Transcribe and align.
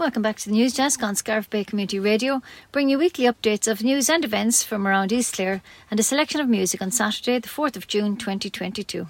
Welcome 0.00 0.22
back 0.22 0.38
to 0.38 0.48
the 0.48 0.54
news 0.54 0.72
desk 0.72 1.02
on 1.02 1.14
Scariff 1.14 1.50
Bay 1.50 1.62
Community 1.62 2.00
Radio, 2.00 2.40
bringing 2.72 2.92
you 2.92 2.98
weekly 2.98 3.26
updates 3.26 3.70
of 3.70 3.82
news 3.82 4.08
and 4.08 4.24
events 4.24 4.62
from 4.62 4.88
around 4.88 5.12
East 5.12 5.34
Clare 5.34 5.60
and 5.90 6.00
a 6.00 6.02
selection 6.02 6.40
of 6.40 6.48
music 6.48 6.80
on 6.80 6.90
Saturday, 6.90 7.38
the 7.38 7.48
4th 7.48 7.76
of 7.76 7.86
June 7.86 8.16
2022. 8.16 9.08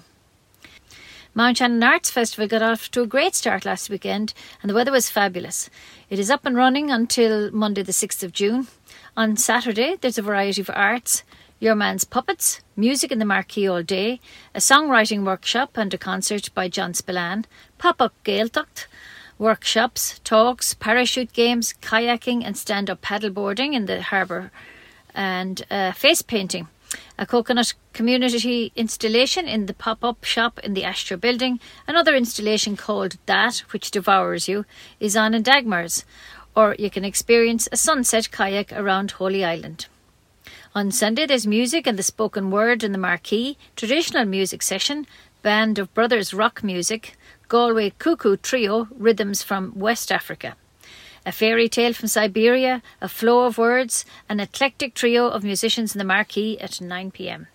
Mount 1.33 1.59
Shannon 1.59 1.81
Arts 1.81 2.11
Festival 2.11 2.45
got 2.45 2.61
off 2.61 2.91
to 2.91 3.03
a 3.03 3.07
great 3.07 3.35
start 3.35 3.63
last 3.63 3.89
weekend 3.89 4.33
and 4.61 4.69
the 4.69 4.73
weather 4.73 4.91
was 4.91 5.09
fabulous. 5.09 5.69
It 6.09 6.19
is 6.19 6.29
up 6.29 6.45
and 6.45 6.57
running 6.57 6.91
until 6.91 7.49
Monday, 7.51 7.83
the 7.83 7.93
6th 7.93 8.21
of 8.21 8.33
June. 8.33 8.67
On 9.15 9.37
Saturday, 9.37 9.95
there's 10.01 10.17
a 10.17 10.21
variety 10.21 10.59
of 10.59 10.69
arts, 10.73 11.23
your 11.61 11.73
Man's 11.73 12.03
Puppets, 12.03 12.59
music 12.75 13.13
in 13.13 13.19
the 13.19 13.23
marquee 13.23 13.65
all 13.65 13.81
day, 13.81 14.19
a 14.53 14.59
songwriting 14.59 15.23
workshop 15.23 15.77
and 15.77 15.93
a 15.93 15.97
concert 15.97 16.49
by 16.53 16.67
John 16.67 16.93
Spillane, 16.93 17.45
pop-up 17.77 18.13
Gaeltacht, 18.25 18.87
workshops, 19.41 20.21
talks, 20.23 20.75
parachute 20.75 21.33
games, 21.33 21.73
kayaking 21.81 22.45
and 22.45 22.55
stand-up 22.55 23.01
paddleboarding 23.01 23.73
in 23.73 23.87
the 23.87 24.03
harbour 24.03 24.51
and 25.15 25.65
uh, 25.71 25.91
face 25.91 26.21
painting. 26.21 26.67
A 27.17 27.25
coconut 27.25 27.73
community 27.91 28.71
installation 28.75 29.47
in 29.47 29.65
the 29.65 29.73
pop 29.73 30.03
up 30.03 30.23
shop 30.23 30.59
in 30.59 30.75
the 30.75 30.83
Astro 30.83 31.17
building. 31.17 31.59
Another 31.87 32.15
installation 32.15 32.77
called 32.77 33.17
That, 33.25 33.63
which 33.71 33.89
devours 33.89 34.47
you, 34.47 34.65
is 34.99 35.17
on 35.17 35.33
in 35.33 35.41
Dagmars. 35.41 36.03
Or 36.55 36.75
you 36.77 36.91
can 36.91 37.03
experience 37.03 37.67
a 37.71 37.77
sunset 37.77 38.29
kayak 38.29 38.71
around 38.73 39.11
Holy 39.11 39.43
Island. 39.43 39.87
On 40.75 40.91
Sunday, 40.91 41.25
there's 41.25 41.47
music 41.47 41.87
and 41.87 41.97
the 41.97 42.03
spoken 42.03 42.51
word 42.51 42.83
in 42.83 42.91
the 42.91 42.97
marquee, 42.97 43.57
traditional 43.75 44.25
music 44.25 44.61
session, 44.61 45.07
band 45.41 45.79
of 45.79 45.93
brothers 45.93 46.33
rock 46.33 46.63
music, 46.63 47.17
Galway 47.51 47.89
Cuckoo 47.99 48.37
Trio, 48.37 48.87
rhythms 48.97 49.43
from 49.43 49.73
West 49.75 50.09
Africa. 50.09 50.55
A 51.25 51.33
fairy 51.33 51.67
tale 51.67 51.91
from 51.91 52.07
Siberia, 52.07 52.81
a 53.01 53.09
flow 53.09 53.43
of 53.43 53.57
words, 53.57 54.05
an 54.29 54.39
eclectic 54.39 54.93
trio 54.93 55.27
of 55.27 55.43
musicians 55.43 55.93
in 55.93 55.99
the 55.99 56.05
marquee 56.05 56.57
at 56.61 56.79
9 56.79 57.11
pm. 57.11 57.47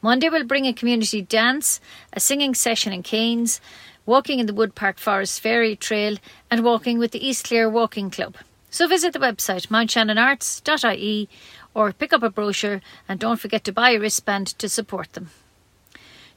Monday 0.00 0.30
will 0.30 0.44
bring 0.44 0.64
a 0.64 0.72
community 0.72 1.20
dance, 1.20 1.82
a 2.14 2.18
singing 2.18 2.54
session 2.54 2.94
in 2.94 3.02
Canes, 3.02 3.60
walking 4.06 4.38
in 4.38 4.46
the 4.46 4.54
Wood 4.54 4.74
Park 4.74 4.98
Forest 4.98 5.42
Fairy 5.42 5.76
Trail, 5.76 6.16
and 6.50 6.64
walking 6.64 6.98
with 6.98 7.10
the 7.10 7.22
East 7.22 7.44
Clare 7.44 7.68
Walking 7.68 8.08
Club. 8.08 8.36
So 8.70 8.88
visit 8.88 9.12
the 9.12 9.18
website 9.18 9.68
mountshannonarts.ie 9.68 11.28
or 11.74 11.92
pick 11.92 12.14
up 12.14 12.22
a 12.22 12.30
brochure 12.30 12.80
and 13.06 13.20
don't 13.20 13.38
forget 13.38 13.64
to 13.64 13.72
buy 13.72 13.90
a 13.90 14.00
wristband 14.00 14.46
to 14.58 14.66
support 14.70 15.12
them. 15.12 15.28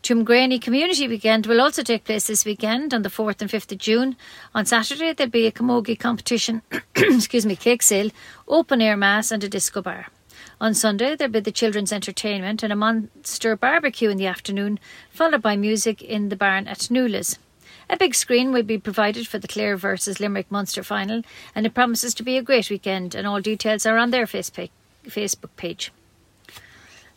Tuamgraney 0.01 0.61
Community 0.61 1.07
Weekend 1.07 1.45
will 1.45 1.59
also 1.59 1.83
take 1.83 2.05
place 2.05 2.27
this 2.27 2.45
weekend 2.45 2.93
on 2.93 3.01
the 3.01 3.09
4th 3.09 3.41
and 3.41 3.51
5th 3.51 3.73
of 3.73 3.77
June. 3.77 4.15
On 4.55 4.65
Saturday, 4.65 5.13
there'll 5.13 5.29
be 5.29 5.45
a 5.45 5.51
camogie 5.51 5.99
competition, 5.99 6.61
excuse 6.95 7.45
me, 7.45 7.55
cake 7.55 7.83
sale, 7.83 8.09
open 8.47 8.81
air 8.81 8.95
mass, 8.95 9.29
and 9.29 9.43
a 9.43 9.49
disco 9.49 9.81
bar. 9.81 10.07
On 10.61 10.73
Sunday, 10.73 11.15
there'll 11.15 11.33
be 11.33 11.41
the 11.41 11.51
children's 11.51 11.91
entertainment 11.91 12.63
and 12.63 12.71
a 12.71 12.77
monster 12.77 13.55
barbecue 13.57 14.09
in 14.09 14.17
the 14.17 14.25
afternoon, 14.25 14.79
followed 15.11 15.41
by 15.41 15.57
music 15.57 16.01
in 16.01 16.29
the 16.29 16.35
barn 16.37 16.67
at 16.67 16.89
Newla's. 16.89 17.37
A 17.89 17.97
big 17.97 18.15
screen 18.15 18.53
will 18.53 18.63
be 18.63 18.77
provided 18.77 19.27
for 19.27 19.37
the 19.37 19.47
Clare 19.47 19.75
versus 19.75 20.19
Limerick 20.19 20.49
Munster 20.49 20.81
final, 20.81 21.23
and 21.53 21.65
it 21.65 21.73
promises 21.73 22.13
to 22.15 22.23
be 22.23 22.37
a 22.37 22.41
great 22.41 22.69
weekend, 22.69 23.15
and 23.15 23.27
all 23.27 23.41
details 23.41 23.85
are 23.85 23.97
on 23.97 24.11
their 24.11 24.25
Facebook 24.25 24.69
page. 25.57 25.91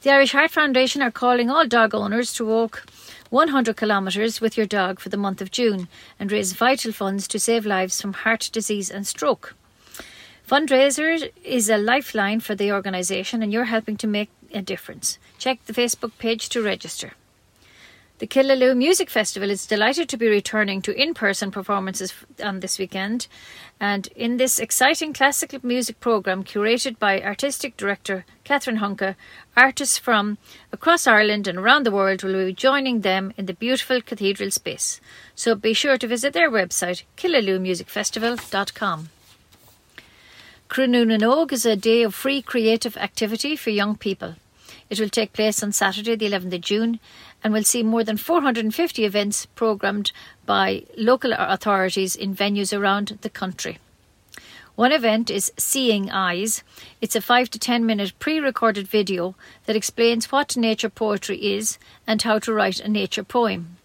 The 0.02 0.10
Irish 0.10 0.32
Heart 0.32 0.50
Foundation 0.50 1.00
are 1.00 1.12
calling 1.12 1.48
all 1.48 1.64
dog 1.64 1.94
owners 1.94 2.32
to 2.32 2.44
walk 2.44 2.84
100 3.30 3.76
kilometres 3.76 4.40
with 4.40 4.56
your 4.56 4.66
dog 4.66 4.98
for 4.98 5.10
the 5.10 5.16
month 5.16 5.40
of 5.40 5.52
June 5.52 5.86
and 6.18 6.32
raise 6.32 6.54
vital 6.54 6.90
funds 6.90 7.28
to 7.28 7.38
save 7.38 7.64
lives 7.64 8.00
from 8.00 8.12
heart 8.12 8.50
disease 8.52 8.90
and 8.90 9.06
stroke. 9.06 9.54
Fundraiser 10.44 11.30
is 11.44 11.70
a 11.70 11.78
lifeline 11.78 12.40
for 12.40 12.56
the 12.56 12.72
organisation 12.72 13.44
and 13.44 13.52
you're 13.52 13.66
helping 13.66 13.96
to 13.98 14.08
make 14.08 14.30
a 14.52 14.60
difference. 14.60 15.18
Check 15.38 15.64
the 15.66 15.72
Facebook 15.72 16.18
page 16.18 16.48
to 16.48 16.60
register. 16.60 17.12
The 18.22 18.28
Killaloe 18.28 18.76
Music 18.76 19.10
Festival 19.10 19.50
is 19.50 19.66
delighted 19.66 20.08
to 20.08 20.16
be 20.16 20.28
returning 20.28 20.80
to 20.82 20.94
in 20.94 21.12
person 21.12 21.50
performances 21.50 22.14
on 22.40 22.60
this 22.60 22.78
weekend. 22.78 23.26
And 23.80 24.06
in 24.14 24.36
this 24.36 24.60
exciting 24.60 25.12
classical 25.12 25.58
music 25.64 25.98
programme 25.98 26.44
curated 26.44 27.00
by 27.00 27.20
artistic 27.20 27.76
director 27.76 28.24
Catherine 28.44 28.76
Hunker, 28.76 29.16
artists 29.56 29.98
from 29.98 30.38
across 30.70 31.08
Ireland 31.08 31.48
and 31.48 31.58
around 31.58 31.84
the 31.84 31.90
world 31.90 32.22
will 32.22 32.46
be 32.46 32.52
joining 32.52 33.00
them 33.00 33.32
in 33.36 33.46
the 33.46 33.54
beautiful 33.54 34.00
cathedral 34.00 34.52
space. 34.52 35.00
So 35.34 35.56
be 35.56 35.72
sure 35.72 35.98
to 35.98 36.06
visit 36.06 36.32
their 36.32 36.48
website, 36.48 37.02
killaloemusicfestival.com. 37.16 39.08
Cruinniú 40.68 41.06
na 41.08 41.16
nÓg 41.16 41.50
is 41.50 41.66
a 41.66 41.74
day 41.74 42.04
of 42.04 42.14
free 42.14 42.40
creative 42.40 42.96
activity 42.96 43.56
for 43.56 43.70
young 43.70 43.96
people. 43.96 44.36
It 44.92 45.00
will 45.00 45.08
take 45.08 45.32
place 45.32 45.62
on 45.62 45.72
Saturday, 45.72 46.16
the 46.16 46.28
11th 46.28 46.52
of 46.52 46.60
June, 46.60 47.00
and 47.42 47.54
will 47.54 47.64
see 47.64 47.82
more 47.82 48.04
than 48.04 48.18
450 48.18 49.06
events 49.06 49.46
programmed 49.46 50.12
by 50.44 50.84
local 50.98 51.32
authorities 51.32 52.14
in 52.14 52.36
venues 52.36 52.78
around 52.78 53.16
the 53.22 53.30
country. 53.30 53.78
One 54.74 54.92
event 54.92 55.30
is 55.30 55.50
Seeing 55.56 56.10
Eyes. 56.10 56.62
It's 57.00 57.16
a 57.16 57.22
5 57.22 57.48
to 57.52 57.58
10 57.58 57.86
minute 57.86 58.12
pre 58.18 58.38
recorded 58.38 58.86
video 58.86 59.34
that 59.64 59.76
explains 59.76 60.30
what 60.30 60.58
nature 60.58 60.90
poetry 60.90 61.38
is 61.38 61.78
and 62.06 62.20
how 62.20 62.38
to 62.40 62.52
write 62.52 62.78
a 62.78 62.86
nature 62.86 63.24
poem. 63.24 63.78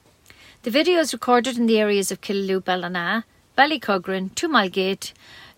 The 0.63 0.72
video 0.72 1.00
is 1.00 1.13
recorded 1.13 1.57
in 1.57 1.68
the 1.68 1.79
areas 1.79 2.12
of 2.12 2.19
Killaloe, 2.19 2.66
Ballina, 2.66 3.24
Ballycuggeran, 3.57 4.31
Tumalgate, 4.31 5.13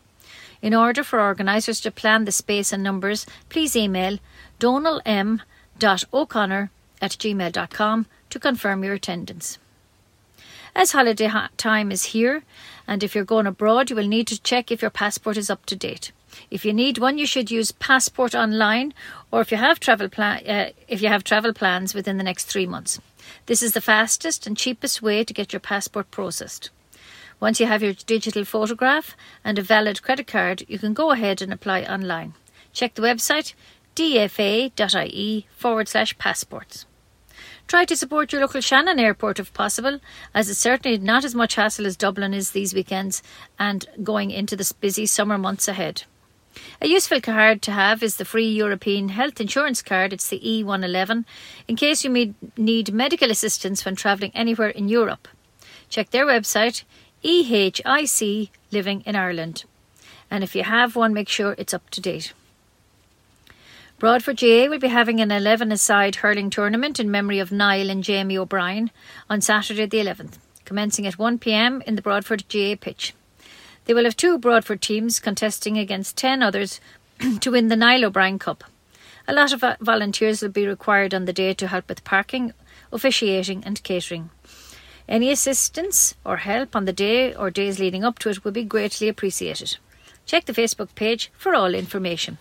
In 0.61 0.73
order 0.73 1.03
for 1.03 1.21
organisers 1.21 1.79
to 1.81 1.91
plan 1.91 2.25
the 2.25 2.31
space 2.31 2.73
and 2.73 2.83
numbers, 2.83 3.27
please 3.49 3.75
email 3.75 4.17
donalm.o'connor 4.59 6.71
at 6.99 7.11
gmail.com 7.11 8.07
to 8.29 8.39
confirm 8.39 8.83
your 8.83 8.95
attendance. 8.95 9.59
As 10.75 10.91
holiday 10.91 11.31
time 11.57 11.91
is 11.91 12.05
here, 12.05 12.43
and 12.87 13.03
if 13.03 13.13
you're 13.15 13.23
going 13.23 13.47
abroad, 13.47 13.89
you 13.89 13.95
will 13.95 14.07
need 14.07 14.27
to 14.27 14.41
check 14.41 14.71
if 14.71 14.81
your 14.81 14.91
passport 14.91 15.37
is 15.37 15.49
up 15.49 15.65
to 15.67 15.75
date. 15.75 16.11
If 16.51 16.65
you 16.65 16.73
need 16.73 16.99
one, 16.99 17.17
you 17.17 17.25
should 17.25 17.49
use 17.49 17.71
Passport 17.71 18.35
Online, 18.35 18.93
or 19.31 19.41
if 19.41 19.51
you 19.51 19.57
have 19.57 19.79
travel 19.79 20.07
uh, 20.17 20.67
if 20.87 21.01
you 21.01 21.07
have 21.07 21.23
travel 21.23 21.53
plans 21.53 21.95
within 21.95 22.17
the 22.17 22.23
next 22.23 22.45
three 22.45 22.67
months. 22.67 22.99
This 23.47 23.63
is 23.63 23.73
the 23.73 23.81
fastest 23.81 24.45
and 24.45 24.55
cheapest 24.55 25.01
way 25.01 25.23
to 25.23 25.33
get 25.33 25.51
your 25.51 25.59
passport 25.59 26.11
processed. 26.11 26.69
Once 27.39 27.59
you 27.59 27.67
have 27.67 27.83
your 27.83 27.93
digital 27.93 28.43
photograph 28.43 29.15
and 29.43 29.59
a 29.59 29.61
valid 29.61 30.01
credit 30.01 30.25
card, 30.25 30.63
you 30.67 30.79
can 30.79 30.93
go 30.93 31.11
ahead 31.11 31.41
and 31.41 31.53
apply 31.53 31.83
online. 31.83 32.33
Check 32.73 32.95
the 32.95 33.01
website 33.01 33.53
dfa.ie 33.95 35.47
forward 35.55 35.87
slash 35.87 36.17
passports. 36.19 36.85
Try 37.67 37.83
to 37.85 37.97
support 37.97 38.31
your 38.31 38.41
local 38.41 38.61
Shannon 38.61 38.99
airport 38.99 39.39
if 39.39 39.53
possible, 39.53 39.99
as 40.33 40.49
it's 40.49 40.59
certainly 40.59 40.97
not 40.97 41.25
as 41.25 41.35
much 41.35 41.55
hassle 41.55 41.85
as 41.85 41.97
Dublin 41.97 42.33
is 42.33 42.51
these 42.51 42.73
weekends 42.73 43.21
and 43.59 43.85
going 44.03 44.31
into 44.31 44.55
the 44.55 44.71
busy 44.79 45.05
summer 45.05 45.37
months 45.37 45.67
ahead. 45.67 46.03
A 46.81 46.87
useful 46.87 47.21
card 47.21 47.61
to 47.63 47.71
have 47.71 48.01
is 48.01 48.17
the 48.17 48.25
free 48.25 48.49
European 48.49 49.09
health 49.09 49.41
insurance 49.41 49.81
card. 49.81 50.13
It's 50.13 50.29
the 50.29 50.39
E111 50.39 51.25
in 51.67 51.75
case 51.75 52.03
you 52.03 52.35
need 52.55 52.93
medical 52.93 53.29
assistance 53.29 53.83
when 53.83 53.95
travelling 53.95 54.31
anywhere 54.33 54.69
in 54.69 54.87
Europe. 54.87 55.27
Check 55.89 56.09
their 56.09 56.25
website 56.25 56.83
EHIC 57.23 58.49
Living 58.71 59.01
in 59.05 59.15
Ireland. 59.15 59.63
And 60.29 60.43
if 60.43 60.55
you 60.55 60.63
have 60.63 60.95
one, 60.95 61.13
make 61.13 61.29
sure 61.29 61.55
it's 61.57 61.73
up 61.73 61.89
to 61.91 62.01
date. 62.01 62.33
Broadford 63.97 64.39
GAA 64.39 64.67
will 64.67 64.77
be 64.77 64.89
having 64.89 65.19
an 65.19 65.31
11 65.31 65.71
aside 65.71 66.17
hurling 66.17 66.51
tournament 66.51 66.99
in 66.99 67.09
memory 67.09 67.39
of 67.39 67.51
Niall 67.51 67.89
and 67.89 68.03
Jamie 68.03 68.37
O'Brien 68.37 68.91
on 69.27 69.41
Saturday 69.41 69.87
the 69.87 69.97
11th, 69.97 70.37
commencing 70.65 71.07
at 71.07 71.17
1pm 71.17 71.81
in 71.83 71.95
the 71.95 72.01
Broadford 72.03 72.43
GAA 72.47 72.75
pitch. 72.79 73.15
They 73.85 73.95
will 73.95 74.03
have 74.03 74.15
two 74.15 74.37
Broadford 74.37 74.81
teams 74.83 75.19
contesting 75.19 75.77
against 75.77 76.17
10 76.17 76.43
others 76.43 76.79
to 77.39 77.49
win 77.49 77.69
the 77.69 77.75
Niall 77.75 78.05
O'Brien 78.05 78.37
Cup. 78.37 78.63
A 79.27 79.33
lot 79.33 79.51
of 79.51 79.63
volunteers 79.79 80.43
will 80.43 80.49
be 80.49 80.67
required 80.67 81.15
on 81.15 81.25
the 81.25 81.33
day 81.33 81.55
to 81.55 81.67
help 81.67 81.89
with 81.89 82.03
parking, 82.03 82.53
officiating, 82.91 83.63
and 83.65 83.81
catering. 83.81 84.29
Any 85.07 85.31
assistance 85.31 86.15
or 86.25 86.37
help 86.37 86.75
on 86.75 86.85
the 86.85 86.91
day 86.91 87.33
or 87.33 87.49
days 87.49 87.79
leading 87.79 88.03
up 88.03 88.19
to 88.19 88.29
it 88.29 88.43
would 88.43 88.53
be 88.53 88.63
greatly 88.63 89.07
appreciated. 89.07 89.77
Check 90.25 90.45
the 90.45 90.53
Facebook 90.53 90.93
page 90.95 91.31
for 91.37 91.55
all 91.55 91.73
information. 91.73 92.37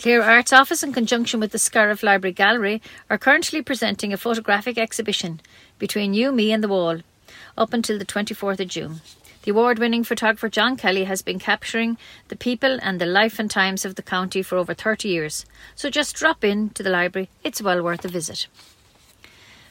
Clare 0.00 0.22
Arts 0.22 0.52
Office, 0.52 0.82
in 0.82 0.92
conjunction 0.92 1.40
with 1.40 1.50
the 1.52 1.58
Scariff 1.58 2.02
Library 2.02 2.32
Gallery, 2.32 2.80
are 3.10 3.18
currently 3.18 3.60
presenting 3.60 4.12
a 4.12 4.16
photographic 4.16 4.78
exhibition 4.78 5.40
between 5.78 6.14
you, 6.14 6.32
me, 6.32 6.52
and 6.52 6.62
the 6.62 6.68
wall 6.68 7.00
up 7.58 7.74
until 7.74 7.98
the 7.98 8.06
24th 8.06 8.60
of 8.60 8.68
June. 8.68 9.00
The 9.42 9.50
award 9.50 9.78
winning 9.78 10.04
photographer 10.04 10.48
John 10.48 10.76
Kelly 10.76 11.04
has 11.04 11.20
been 11.20 11.38
capturing 11.38 11.98
the 12.28 12.36
people 12.36 12.78
and 12.80 13.00
the 13.00 13.06
life 13.06 13.38
and 13.38 13.50
times 13.50 13.84
of 13.84 13.96
the 13.96 14.02
county 14.02 14.40
for 14.40 14.56
over 14.56 14.72
30 14.72 15.08
years, 15.08 15.44
so 15.74 15.90
just 15.90 16.14
drop 16.16 16.44
in 16.44 16.70
to 16.70 16.82
the 16.82 16.90
library, 16.90 17.28
it's 17.42 17.60
well 17.60 17.82
worth 17.82 18.04
a 18.04 18.08
visit. 18.08 18.46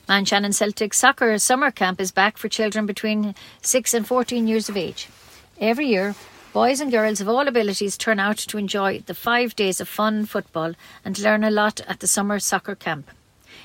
Mount 0.07 0.27
Shannon 0.27 0.53
Celtic 0.53 0.93
Soccer 0.93 1.37
Summer 1.37 1.69
Camp 1.69 1.99
is 1.99 2.11
back 2.11 2.37
for 2.37 2.47
children 2.47 2.85
between 2.85 3.35
6 3.61 3.93
and 3.93 4.07
14 4.07 4.47
years 4.47 4.69
of 4.69 4.77
age. 4.77 5.09
Every 5.59 5.87
year, 5.87 6.15
Boys 6.53 6.81
and 6.81 6.91
girls 6.91 7.21
of 7.21 7.29
all 7.29 7.47
abilities 7.47 7.97
turn 7.97 8.19
out 8.19 8.37
to 8.37 8.57
enjoy 8.57 8.99
the 9.05 9.13
five 9.13 9.55
days 9.55 9.79
of 9.79 9.87
fun 9.87 10.25
football 10.25 10.73
and 11.05 11.19
learn 11.19 11.43
a 11.43 11.51
lot 11.51 11.81
at 11.81 11.99
the 11.99 12.07
summer 12.07 12.39
soccer 12.39 12.73
camp. 12.73 13.11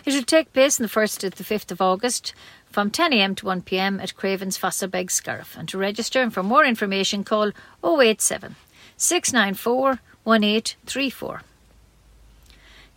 It 0.04 0.12
will 0.12 0.24
take 0.24 0.52
place 0.52 0.78
on 0.78 0.82
the 0.82 0.92
1st 0.92 1.18
to 1.20 1.30
the 1.30 1.42
5th 1.42 1.70
of 1.70 1.80
August 1.80 2.34
from 2.70 2.90
10am 2.90 3.36
to 3.36 3.46
1pm 3.46 4.02
at 4.02 4.14
Craven's 4.14 4.58
Fosserbeg 4.58 5.10
Scariff. 5.10 5.56
And 5.56 5.66
to 5.70 5.78
register 5.78 6.20
and 6.20 6.34
for 6.34 6.42
more 6.42 6.66
information, 6.66 7.24
call 7.24 7.52
087 7.82 8.56
694 8.98 10.00
1834. 10.24 11.42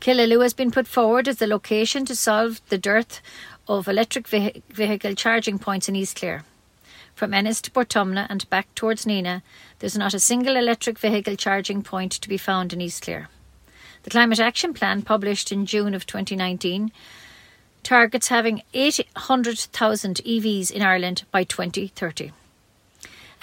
Killaloe 0.06 0.44
has 0.44 0.54
been 0.54 0.69
put 0.69 0.86
forward 0.86 1.28
as 1.28 1.38
the 1.38 1.48
location 1.48 2.06
to 2.06 2.16
solve 2.16 2.62
the 2.69 2.78
dearth 2.78 3.22
of 3.68 3.88
electric 3.88 4.28
vehicle 4.28 5.16
charging 5.16 5.57
points 5.57 5.90
in 5.90 5.96
East 5.96 6.18
Clare. 6.18 6.44
From 7.16 7.34
Ennis 7.34 7.60
to 7.62 7.72
Portumna 7.72 8.28
and 8.30 8.48
back 8.52 8.68
towards 8.75 9.06
Nenagh, 9.06 9.42
there's 9.80 9.98
not 9.98 10.13
a 10.13 10.19
single 10.19 10.57
electric 10.57 11.00
vehicle 11.00 11.36
charging 11.36 11.81
point 11.81 12.12
to 12.12 12.30
be 12.30 12.38
found 12.38 12.72
in 12.72 12.81
East 12.81 13.02
Clare. 13.02 13.30
The 14.04 14.12
Climate 14.12 14.40
Action 14.40 14.75
Plan, 14.75 15.02
published 15.02 15.52
in 15.52 15.66
June 15.66 15.96
of 15.96 16.06
2019, 16.06 16.92
targets 17.81 18.28
having 18.28 18.62
800,000 18.75 20.18
EVs 20.24 20.69
in 20.69 20.84
Ireland 20.84 21.24
by 21.31 21.44
2030. 21.44 22.31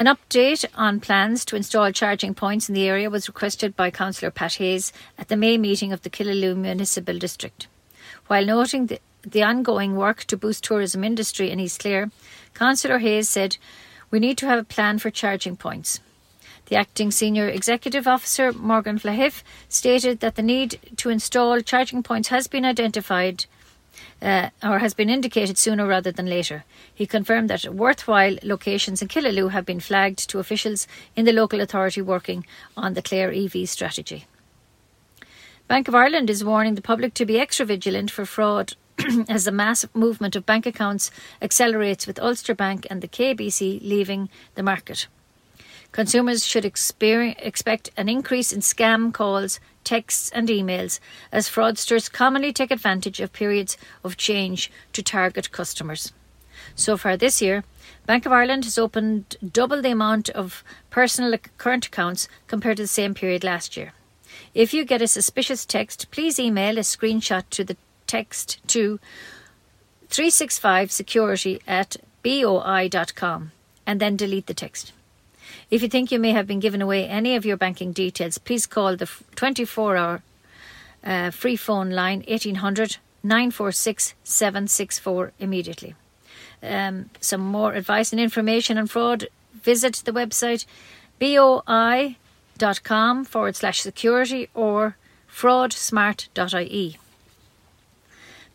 An 0.02 0.16
update 0.16 0.64
on 0.74 0.98
plans 0.98 1.44
to 1.44 1.54
install 1.54 1.92
charging 1.92 2.34
points 2.34 2.68
in 2.68 2.74
the 2.74 2.88
area 2.88 3.08
was 3.08 3.28
requested 3.28 3.76
by 3.76 3.92
Councillor 3.92 4.32
Pat 4.32 4.54
Hayes 4.54 4.92
at 5.16 5.28
the 5.28 5.36
May 5.36 5.56
meeting 5.56 5.92
of 5.92 6.02
the 6.02 6.10
Killaloe 6.10 6.56
Municipal 6.56 7.16
District. 7.20 7.68
While 8.26 8.44
noting 8.44 8.86
the, 8.86 8.98
the 9.22 9.44
ongoing 9.44 9.94
work 9.94 10.24
to 10.24 10.36
boost 10.36 10.64
tourism 10.64 11.04
industry 11.04 11.52
in 11.52 11.60
East 11.60 11.78
Clare, 11.78 12.10
Councillor 12.52 12.98
Hayes 12.98 13.28
said, 13.28 13.58
We 14.10 14.18
need 14.18 14.38
to 14.38 14.46
have 14.46 14.58
a 14.58 14.64
plan 14.64 14.98
for 14.98 15.08
charging 15.08 15.56
points. 15.56 16.00
The 16.66 16.74
acting 16.74 17.12
senior 17.12 17.46
executive 17.46 18.08
officer, 18.08 18.52
Morgan 18.52 18.98
Flahif, 18.98 19.44
stated 19.68 20.18
that 20.18 20.34
the 20.34 20.42
need 20.42 20.80
to 20.96 21.10
install 21.10 21.60
charging 21.60 22.02
points 22.02 22.26
has 22.26 22.48
been 22.48 22.64
identified 22.64 23.46
uh, 24.20 24.50
or 24.62 24.78
has 24.78 24.94
been 24.94 25.10
indicated 25.10 25.58
sooner 25.58 25.86
rather 25.86 26.12
than 26.12 26.26
later. 26.26 26.64
He 26.94 27.06
confirmed 27.06 27.50
that 27.50 27.74
worthwhile 27.74 28.36
locations 28.42 29.02
in 29.02 29.08
Killaloe 29.08 29.50
have 29.50 29.64
been 29.64 29.80
flagged 29.80 30.28
to 30.30 30.38
officials 30.38 30.86
in 31.16 31.24
the 31.24 31.32
local 31.32 31.60
authority 31.60 32.02
working 32.02 32.46
on 32.76 32.94
the 32.94 33.02
Clare 33.02 33.32
EV 33.32 33.68
strategy. 33.68 34.26
Bank 35.68 35.88
of 35.88 35.94
Ireland 35.94 36.28
is 36.28 36.44
warning 36.44 36.74
the 36.74 36.82
public 36.82 37.14
to 37.14 37.24
be 37.24 37.38
extra 37.40 37.64
vigilant 37.64 38.10
for 38.10 38.26
fraud 38.26 38.74
as 39.28 39.44
the 39.44 39.52
mass 39.52 39.86
movement 39.94 40.36
of 40.36 40.46
bank 40.46 40.66
accounts 40.66 41.10
accelerates 41.40 42.06
with 42.06 42.20
Ulster 42.20 42.54
Bank 42.54 42.86
and 42.90 43.00
the 43.00 43.08
KBC 43.08 43.80
leaving 43.82 44.28
the 44.54 44.62
market. 44.62 45.06
Consumers 45.92 46.46
should 46.46 46.64
expect 46.64 47.90
an 47.98 48.08
increase 48.08 48.50
in 48.50 48.60
scam 48.60 49.12
calls, 49.12 49.60
texts, 49.84 50.30
and 50.30 50.48
emails 50.48 51.00
as 51.30 51.50
fraudsters 51.50 52.10
commonly 52.10 52.50
take 52.50 52.70
advantage 52.70 53.20
of 53.20 53.32
periods 53.32 53.76
of 54.02 54.16
change 54.16 54.70
to 54.94 55.02
target 55.02 55.52
customers. 55.52 56.12
So 56.74 56.96
far 56.96 57.18
this 57.18 57.42
year, 57.42 57.64
Bank 58.06 58.24
of 58.24 58.32
Ireland 58.32 58.64
has 58.64 58.78
opened 58.78 59.36
double 59.52 59.82
the 59.82 59.90
amount 59.90 60.30
of 60.30 60.64
personal 60.88 61.36
current 61.58 61.86
accounts 61.86 62.26
compared 62.46 62.78
to 62.78 62.84
the 62.84 62.88
same 62.88 63.12
period 63.12 63.44
last 63.44 63.76
year. 63.76 63.92
If 64.54 64.72
you 64.72 64.86
get 64.86 65.02
a 65.02 65.06
suspicious 65.06 65.66
text, 65.66 66.10
please 66.10 66.38
email 66.38 66.78
a 66.78 66.82
screenshot 66.82 67.44
to 67.50 67.64
the 67.64 67.76
text 68.06 68.66
to 68.68 68.98
365security 70.08 71.60
at 71.66 71.96
boi.com 72.22 73.52
and 73.86 74.00
then 74.00 74.16
delete 74.16 74.46
the 74.46 74.54
text. 74.54 74.92
If 75.72 75.80
you 75.80 75.88
think 75.88 76.12
you 76.12 76.18
may 76.18 76.32
have 76.32 76.46
been 76.46 76.60
given 76.60 76.82
away 76.82 77.08
any 77.08 77.34
of 77.34 77.46
your 77.46 77.56
banking 77.56 77.92
details, 77.92 78.36
please 78.36 78.66
call 78.66 78.94
the 78.94 79.08
24 79.36 79.96
hour 79.96 80.22
uh, 81.02 81.30
free 81.30 81.56
phone 81.56 81.88
line 81.88 82.18
1800 82.28 82.98
946 83.22 84.12
764 84.22 85.32
immediately. 85.40 85.94
Um, 86.62 87.08
some 87.22 87.40
more 87.40 87.72
advice 87.72 88.12
and 88.12 88.20
information 88.20 88.76
on 88.76 88.86
fraud, 88.86 89.28
visit 89.54 90.02
the 90.04 90.12
website 90.12 90.66
boi.com 91.18 92.14
forward 93.24 93.56
slash 93.56 93.80
security 93.80 94.50
or 94.52 94.98
fraudsmart.ie. 95.26 96.98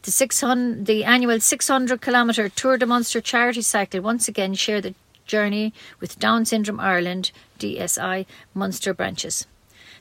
The, 0.03 0.11
600, 0.11 0.85
the 0.85 1.03
annual 1.03 1.39
600 1.39 1.99
kilometre 1.99 2.49
Tour 2.49 2.77
de 2.77 2.85
Munster 2.85 3.21
charity 3.21 3.63
cycle 3.63 4.01
once 4.01 4.27
again 4.27 4.53
share 4.53 4.81
the 4.81 4.93
journey 5.27 5.73
with 5.99 6.17
Down 6.17 6.45
Syndrome 6.45 6.79
Ireland 6.79 7.31
DSI 7.59 8.25
Munster 8.53 8.93
branches. 8.93 9.45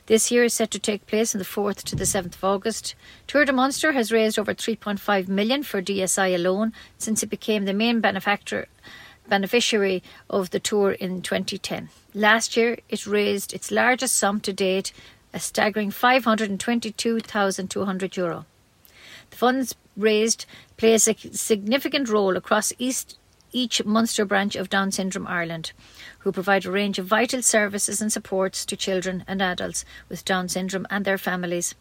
This 0.07 0.31
year 0.31 0.45
is 0.45 0.53
set 0.53 0.71
to 0.71 0.79
take 0.79 1.05
place 1.05 1.35
on 1.35 1.39
the 1.39 1.45
4th 1.45 1.83
to 1.83 1.95
the 1.95 2.05
7th 2.05 2.35
of 2.35 2.43
August. 2.43 2.95
Tour 3.27 3.43
de 3.43 3.51
Munster 3.51 3.91
has 3.91 4.11
raised 4.11 4.39
over 4.39 4.53
3.5 4.53 5.27
million 5.27 5.63
for 5.63 5.81
DSI 5.81 6.33
alone 6.33 6.71
since 6.97 7.21
it 7.21 7.29
became 7.29 7.65
the 7.65 7.73
main 7.73 7.99
benefactor 7.99 8.67
beneficiary 9.27 10.01
of 10.29 10.51
the 10.51 10.59
tour 10.59 10.91
in 10.91 11.21
2010. 11.21 11.89
Last 12.13 12.55
year 12.55 12.77
it 12.89 13.05
raised 13.05 13.53
its 13.53 13.71
largest 13.71 14.15
sum 14.15 14.39
to 14.41 14.53
date, 14.53 14.93
a 15.33 15.39
staggering 15.39 15.91
522,200 15.91 18.17
euro. 18.17 18.45
The 19.29 19.35
funds 19.35 19.75
raised 19.97 20.45
play 20.77 20.93
a 20.93 20.99
significant 20.99 22.07
role 22.07 22.37
across 22.37 22.71
East 22.79 23.17
each 23.51 23.83
Munster 23.85 24.25
branch 24.25 24.55
of 24.55 24.69
Down 24.69 24.91
Syndrome 24.91 25.27
Ireland, 25.27 25.71
who 26.19 26.31
provide 26.31 26.65
a 26.65 26.71
range 26.71 26.99
of 26.99 27.05
vital 27.05 27.41
services 27.41 28.01
and 28.01 28.11
supports 28.11 28.65
to 28.65 28.75
children 28.75 29.23
and 29.27 29.41
adults 29.41 29.85
with 30.09 30.25
Down 30.25 30.49
syndrome 30.49 30.87
and 30.89 31.05
their 31.05 31.17
families. 31.17 31.75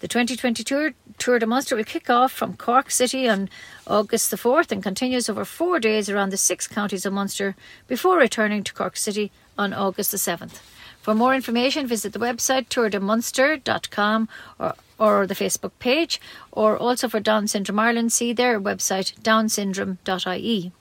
The 0.00 0.08
2022 0.08 0.92
Tour 1.16 1.38
de 1.38 1.46
Munster 1.46 1.74
will 1.74 1.84
kick 1.84 2.10
off 2.10 2.30
from 2.30 2.56
Cork 2.56 2.90
City 2.90 3.28
on 3.28 3.48
August 3.86 4.30
the 4.30 4.36
4th 4.36 4.70
and 4.70 4.82
continues 4.82 5.30
over 5.30 5.44
four 5.44 5.80
days 5.80 6.10
around 6.10 6.30
the 6.30 6.36
six 6.36 6.68
counties 6.68 7.06
of 7.06 7.14
Munster 7.14 7.56
before 7.88 8.18
returning 8.18 8.62
to 8.64 8.74
Cork 8.74 8.96
City 8.96 9.32
on 9.56 9.72
August 9.72 10.10
the 10.10 10.18
7th. 10.18 10.60
For 11.00 11.14
more 11.14 11.34
information, 11.34 11.86
visit 11.86 12.12
the 12.12 12.18
website 12.18 12.68
tourdemunster.com 12.68 14.28
or 14.58 14.74
or 14.98 15.26
the 15.26 15.34
Facebook 15.34 15.72
page, 15.78 16.20
or 16.52 16.76
also 16.76 17.08
for 17.08 17.20
Down 17.20 17.46
Syndrome 17.46 17.78
Ireland, 17.78 18.12
see 18.12 18.32
their 18.32 18.60
website 18.60 19.14
downsyndrome.ie. 19.20 20.72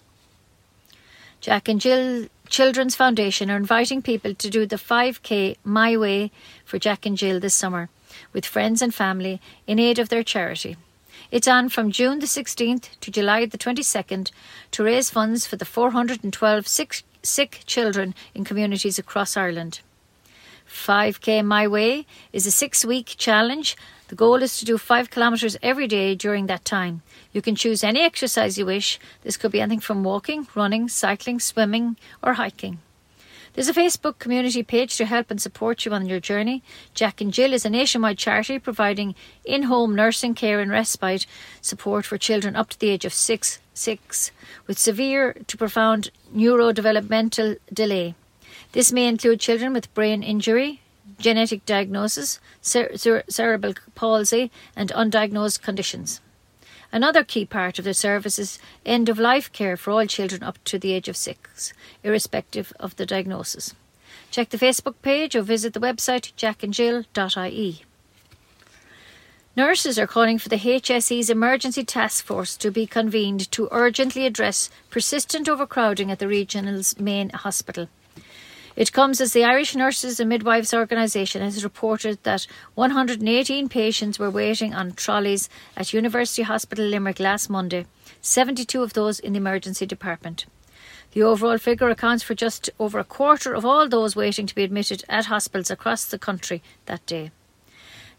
Jack 1.42 1.68
and 1.68 1.80
Jill 1.80 2.27
Children's 2.50 2.96
Foundation 2.96 3.50
are 3.50 3.58
inviting 3.58 4.01
people 4.01 4.36
to 4.36 4.50
do 4.50 4.65
the 4.65 4.75
5K 4.75 5.58
My 5.63 5.98
Way 5.98 6.32
for 6.63 6.77
Jack 6.77 7.06
and 7.06 7.18
Jill 7.18 7.39
this 7.39 7.56
summer 7.56 7.89
with 8.34 8.46
friends 8.46 8.82
and 8.82 8.94
family 8.94 9.42
in 9.68 9.80
aid 9.80 10.00
of 10.00 10.10
their 10.10 10.24
charity. 10.24 10.77
It's 11.32 11.48
on 11.48 11.70
from 11.70 11.92
June 11.92 12.20
the 12.20 12.27
16th 12.27 12.89
to 13.01 13.12
July 13.12 13.46
the 13.46 13.58
22nd 13.58 14.32
to 14.72 14.84
raise 14.84 15.10
funds 15.10 15.48
for 15.48 15.56
the 15.56 15.65
412 15.65 16.68
sick, 16.68 17.04
sick 17.24 17.62
children 17.65 18.13
in 18.34 18.44
communities 18.44 19.00
across 19.00 19.36
Ireland. 19.36 19.80
5K 20.70 21.44
My 21.44 21.68
Way 21.68 22.06
is 22.32 22.46
a 22.46 22.51
six 22.51 22.86
week 22.86 23.15
challenge 23.18 23.75
the 24.07 24.15
goal 24.15 24.43
is 24.43 24.57
to 24.57 24.65
do 24.65 24.77
five 24.77 25.09
kilometres 25.09 25.57
every 25.63 25.88
day 25.88 26.13
during 26.13 26.45
that 26.45 26.63
time. 26.63 27.01
You 27.33 27.41
can 27.41 27.55
choose 27.55 27.83
any 27.83 28.01
exercise 28.01 28.57
you 28.57 28.65
wish. 28.65 29.00
This 29.24 29.38
could 29.38 29.51
be 29.51 29.62
anything 29.62 29.79
from 29.79 30.03
walking, 30.03 30.47
running, 30.53 30.89
cycling, 30.89 31.39
swimming, 31.39 31.97
or 32.21 32.33
hiking. 32.33 32.79
There's 33.53 33.69
a 33.69 33.74
Facebook 33.74 34.19
community 34.19 34.63
page 34.63 34.97
to 34.97 35.05
help 35.05 35.31
and 35.31 35.41
support 35.41 35.85
you 35.85 35.93
on 35.93 36.05
your 36.05 36.19
journey. 36.19 36.62
Jack 36.93 37.21
and 37.21 37.31
Jill 37.31 37.53
is 37.53 37.65
a 37.65 37.69
nationwide 37.69 38.17
charity 38.17 38.59
providing 38.59 39.15
in 39.45 39.63
home 39.63 39.95
nursing 39.95 40.35
care 40.35 40.59
and 40.59 40.69
respite 40.69 41.25
support 41.62 42.05
for 42.05 42.17
children 42.17 42.55
up 42.57 42.69
to 42.71 42.79
the 42.79 42.89
age 42.89 43.05
of 43.05 43.13
six, 43.13 43.59
six 43.74 44.31
with 44.67 44.77
severe 44.77 45.38
to 45.47 45.57
profound 45.57 46.12
neurodevelopmental 46.35 47.57
delay. 47.74 48.13
This 48.74 48.91
may 48.91 49.07
include 49.07 49.39
children 49.39 49.71
with 49.71 49.93
brain 49.93 50.21
injury, 50.21 50.81
genetic 51.17 51.65
diagnosis, 51.65 52.39
cer- 52.62 52.95
cer- 52.98 53.24
cerebral 53.27 53.74
palsy, 53.95 54.51
and 54.75 54.91
undiagnosed 54.91 55.62
conditions. 55.62 56.22
Another 56.91 57.24
key 57.24 57.45
part 57.45 57.77
of 57.77 57.86
the 57.86 57.93
service 57.93 58.39
is 58.39 58.60
end 58.86 59.10
of 59.10 59.19
life 59.19 59.51
care 59.51 59.75
for 59.75 59.91
all 59.91 60.05
children 60.05 60.43
up 60.43 60.63
to 60.65 60.79
the 60.79 60.93
age 60.93 61.10
of 61.10 61.17
six, 61.17 61.74
irrespective 62.03 62.72
of 62.79 62.95
the 62.95 63.05
diagnosis. 63.05 63.74
Check 64.31 64.50
the 64.50 64.57
Facebook 64.57 64.95
page 65.01 65.36
or 65.36 65.41
visit 65.41 65.74
the 65.74 65.79
website 65.79 66.34
jackandjill.ie. 66.36 67.81
Nurses 69.57 69.98
are 69.98 70.07
calling 70.07 70.38
for 70.38 70.50
the 70.50 70.57
HSE's 70.57 71.29
emergency 71.29 71.86
task 71.86 72.25
force 72.25 72.57
to 72.57 72.72
be 72.72 72.86
convened 72.86 73.50
to 73.51 73.69
urgently 73.72 74.25
address 74.25 74.69
persistent 74.89 75.48
overcrowding 75.48 76.12
at 76.12 76.19
the 76.19 76.27
regional's 76.27 77.00
main 77.00 77.29
hospital. 77.29 77.88
It 78.75 78.91
comes 78.91 79.22
as 79.22 79.32
the 79.32 79.46
Irish 79.46 79.74
Nurses 79.74 80.20
and 80.20 80.27
Midwives 80.27 80.74
Organisation 80.74 81.41
has 81.41 81.63
reported 81.63 82.22
that 82.24 82.46
118 82.74 83.70
patients 83.70 84.20
were 84.20 84.29
waiting 84.29 84.74
on 84.74 84.91
trolleys 84.91 85.48
at 85.77 85.94
University 85.94 86.41
Hospital 86.41 86.86
Limerick 86.86 87.22
last 87.22 87.50
Monday, 87.50 87.86
72 88.20 88.84
of 88.84 88.91
those 88.91 89.22
in 89.22 89.32
the 89.32 89.38
emergency 89.38 89.86
department. 89.86 90.46
The 91.13 91.24
overall 91.24 91.58
figure 91.58 91.89
accounts 91.89 92.22
for 92.22 92.36
just 92.36 92.70
over 92.77 93.00
a 93.00 93.05
quarter 93.05 93.53
of 93.53 93.65
all 93.65 93.88
those 93.88 94.13
waiting 94.13 94.46
to 94.46 94.55
be 94.55 94.65
admitted 94.65 95.05
at 95.08 95.27
hospitals 95.27 95.72
across 95.72 96.03
the 96.03 96.20
country 96.20 96.62
that 96.86 97.05
day. 97.05 97.32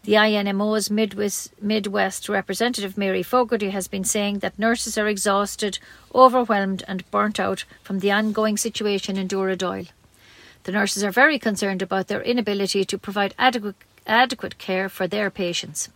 The 0.05 0.13
INMO's 0.13 0.89
Midwest, 0.89 1.51
Midwest 1.61 2.29
representative 2.29 2.97
Mary 2.97 3.21
Fogarty 3.21 3.69
has 3.69 3.87
been 3.87 4.03
saying 4.03 4.39
that 4.39 4.57
nurses 4.57 4.97
are 4.97 5.07
exhausted, 5.07 5.77
overwhelmed, 6.15 6.83
and 6.87 7.09
burnt 7.11 7.39
out 7.39 7.63
from 7.83 7.99
the 7.99 8.11
ongoing 8.11 8.57
situation 8.57 9.17
in 9.17 9.27
Dooradoyle. 9.27 9.89
The 10.67 10.73
nurses 10.73 11.01
are 11.01 11.11
very 11.11 11.39
concerned 11.39 11.81
about 11.81 12.09
their 12.09 12.21
inability 12.21 12.83
to 12.83 12.97
provide 12.97 13.33
adequate, 13.39 13.77
adequate 14.05 14.57
care 14.57 14.89
for 14.89 15.07
their 15.07 15.29
patients. 15.29 15.87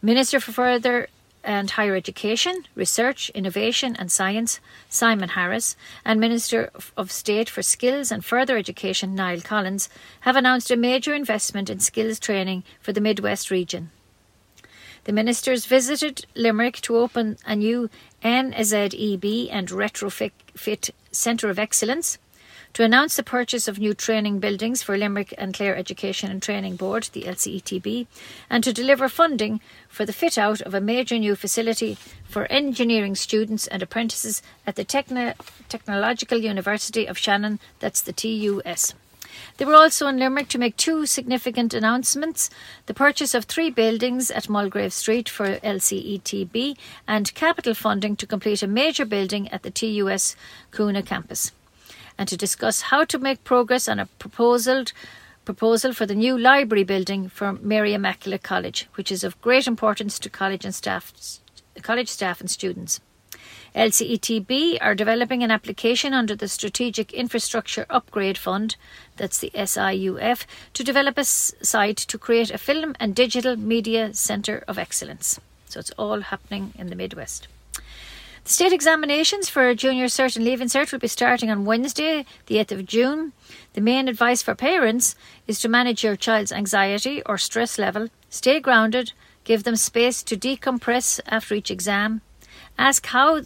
Minister 0.00 0.38
for 0.38 0.52
Further 0.52 1.08
and 1.42 1.68
Higher 1.72 1.96
Education, 1.96 2.66
Research, 2.76 3.30
Innovation 3.30 3.96
and 3.98 4.12
Science, 4.12 4.60
Simon 4.88 5.30
Harris, 5.30 5.74
and 6.04 6.20
Minister 6.20 6.70
of 6.96 7.10
State 7.10 7.50
for 7.50 7.62
Skills 7.62 8.12
and 8.12 8.24
Further 8.24 8.56
Education, 8.56 9.16
Niall 9.16 9.40
Collins, 9.40 9.88
have 10.20 10.36
announced 10.36 10.70
a 10.70 10.76
major 10.76 11.12
investment 11.12 11.68
in 11.68 11.80
skills 11.80 12.20
training 12.20 12.62
for 12.80 12.92
the 12.92 13.00
Midwest 13.00 13.50
region. 13.50 13.90
The 15.02 15.12
ministers 15.12 15.66
visited 15.66 16.26
Limerick 16.36 16.80
to 16.82 16.96
open 16.96 17.38
a 17.44 17.56
new 17.56 17.90
NZEB 18.22 19.48
and 19.50 19.68
retrofit 19.68 20.90
Centre 21.10 21.50
of 21.50 21.58
Excellence 21.58 22.18
to 22.76 22.84
announce 22.84 23.16
the 23.16 23.22
purchase 23.22 23.68
of 23.68 23.78
new 23.78 23.94
training 23.94 24.38
buildings 24.38 24.82
for 24.82 24.98
Limerick 24.98 25.32
and 25.38 25.54
Clare 25.54 25.74
Education 25.74 26.30
and 26.30 26.42
Training 26.42 26.76
Board, 26.76 27.08
the 27.14 27.22
LCETB, 27.22 28.06
and 28.50 28.62
to 28.62 28.70
deliver 28.70 29.08
funding 29.08 29.62
for 29.88 30.04
the 30.04 30.12
fit 30.12 30.36
out 30.36 30.60
of 30.60 30.74
a 30.74 30.80
major 30.82 31.16
new 31.18 31.34
facility 31.36 31.96
for 32.28 32.44
engineering 32.52 33.14
students 33.14 33.66
and 33.66 33.82
apprentices 33.82 34.42
at 34.66 34.76
the 34.76 34.84
Techno- 34.84 35.32
Technological 35.70 36.36
University 36.36 37.06
of 37.06 37.16
Shannon, 37.16 37.60
that's 37.80 38.02
the 38.02 38.12
TUS. 38.12 38.92
They 39.56 39.64
were 39.64 39.74
also 39.74 40.06
in 40.08 40.18
Limerick 40.18 40.48
to 40.48 40.58
make 40.58 40.76
two 40.76 41.06
significant 41.06 41.72
announcements 41.72 42.50
the 42.84 42.92
purchase 42.92 43.32
of 43.32 43.46
three 43.46 43.70
buildings 43.70 44.30
at 44.30 44.50
Mulgrave 44.50 44.92
Street 44.92 45.30
for 45.30 45.56
LCETB 45.60 46.76
and 47.08 47.32
capital 47.32 47.72
funding 47.72 48.16
to 48.16 48.26
complete 48.26 48.62
a 48.62 48.66
major 48.66 49.06
building 49.06 49.48
at 49.48 49.62
the 49.62 49.70
TUS 49.70 50.36
Coonagh 50.72 51.06
campus 51.06 51.52
and 52.18 52.28
to 52.28 52.36
discuss 52.36 52.82
how 52.82 53.04
to 53.04 53.18
make 53.18 53.44
progress 53.44 53.88
on 53.88 53.98
a 53.98 54.06
proposal 54.18 54.84
proposal 55.44 55.92
for 55.92 56.06
the 56.06 56.14
new 56.14 56.36
library 56.36 56.82
building 56.84 57.28
for 57.28 57.52
Mary 57.52 57.94
Immaculate 57.94 58.42
College, 58.42 58.88
which 58.96 59.12
is 59.12 59.22
of 59.22 59.40
great 59.40 59.66
importance 59.66 60.18
to 60.18 60.28
college 60.28 60.64
and 60.64 60.74
staff, 60.74 61.12
college 61.82 62.08
staff 62.08 62.40
and 62.40 62.50
students. 62.50 63.00
LCETB 63.76 64.78
are 64.80 64.94
developing 64.94 65.42
an 65.42 65.50
application 65.50 66.14
under 66.14 66.34
the 66.34 66.48
Strategic 66.48 67.12
Infrastructure 67.12 67.86
Upgrade 67.90 68.38
Fund, 68.38 68.76
that's 69.16 69.38
the 69.38 69.50
SIUF, 69.54 70.46
to 70.72 70.82
develop 70.82 71.18
a 71.18 71.24
site 71.24 71.98
to 71.98 72.18
create 72.18 72.50
a 72.50 72.58
film 72.58 72.96
and 72.98 73.14
digital 73.14 73.54
media 73.56 74.14
centre 74.14 74.64
of 74.66 74.78
excellence. 74.78 75.38
So 75.66 75.78
it's 75.78 75.92
all 75.92 76.22
happening 76.22 76.72
in 76.78 76.88
the 76.88 76.96
Midwest. 76.96 77.48
The 78.46 78.52
state 78.52 78.72
examinations 78.72 79.48
for 79.48 79.74
Junior 79.74 80.04
Cert 80.04 80.36
and 80.36 80.44
Leaving 80.44 80.68
Cert 80.68 80.92
will 80.92 81.00
be 81.00 81.08
starting 81.08 81.50
on 81.50 81.64
Wednesday, 81.64 82.24
the 82.46 82.58
8th 82.58 82.70
of 82.70 82.86
June. 82.86 83.32
The 83.72 83.80
main 83.80 84.06
advice 84.06 84.40
for 84.40 84.54
parents 84.54 85.16
is 85.48 85.58
to 85.58 85.68
manage 85.68 86.04
your 86.04 86.14
child's 86.14 86.52
anxiety 86.52 87.24
or 87.26 87.38
stress 87.38 87.76
level, 87.76 88.08
stay 88.30 88.60
grounded, 88.60 89.10
give 89.42 89.64
them 89.64 89.74
space 89.74 90.22
to 90.22 90.36
decompress 90.36 91.18
after 91.26 91.56
each 91.56 91.72
exam. 91.72 92.20
Ask 92.78 93.06
how 93.06 93.42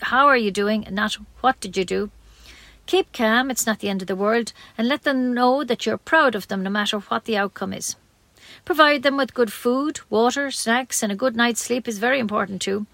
how 0.00 0.26
are 0.26 0.38
you 0.38 0.50
doing, 0.50 0.86
not 0.90 1.18
what 1.42 1.60
did 1.60 1.76
you 1.76 1.84
do. 1.84 2.10
Keep 2.86 3.12
calm, 3.12 3.50
it's 3.50 3.66
not 3.66 3.80
the 3.80 3.90
end 3.90 4.00
of 4.00 4.08
the 4.08 4.16
world, 4.16 4.54
and 4.78 4.88
let 4.88 5.02
them 5.02 5.34
know 5.34 5.62
that 5.62 5.84
you're 5.84 5.98
proud 5.98 6.34
of 6.34 6.48
them 6.48 6.62
no 6.62 6.70
matter 6.70 7.00
what 7.00 7.26
the 7.26 7.36
outcome 7.36 7.74
is. 7.74 7.96
Provide 8.64 9.02
them 9.02 9.18
with 9.18 9.34
good 9.34 9.52
food, 9.52 10.00
water, 10.08 10.50
snacks, 10.50 11.02
and 11.02 11.12
a 11.12 11.22
good 11.22 11.36
night's 11.36 11.60
sleep 11.60 11.86
is 11.86 11.98
very 11.98 12.18
important 12.18 12.62
too. 12.62 12.86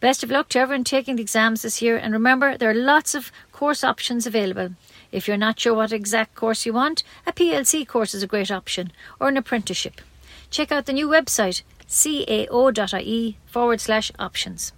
Best 0.00 0.22
of 0.22 0.30
luck 0.30 0.48
to 0.50 0.58
everyone 0.58 0.84
taking 0.84 1.16
the 1.16 1.22
exams 1.22 1.62
this 1.62 1.80
year, 1.80 1.96
and 1.96 2.12
remember 2.12 2.56
there 2.56 2.70
are 2.70 2.74
lots 2.74 3.14
of 3.14 3.32
course 3.52 3.82
options 3.82 4.26
available. 4.26 4.70
If 5.12 5.26
you're 5.26 5.36
not 5.36 5.58
sure 5.58 5.74
what 5.74 5.92
exact 5.92 6.34
course 6.34 6.66
you 6.66 6.72
want, 6.72 7.02
a 7.26 7.32
PLC 7.32 7.86
course 7.86 8.14
is 8.14 8.22
a 8.22 8.26
great 8.26 8.50
option, 8.50 8.92
or 9.20 9.28
an 9.28 9.36
apprenticeship. 9.36 10.00
Check 10.50 10.70
out 10.70 10.86
the 10.86 10.92
new 10.92 11.08
website 11.08 11.62
cao.ie 11.88 13.38
forward 13.46 13.80
slash 13.80 14.12
options. 14.18 14.72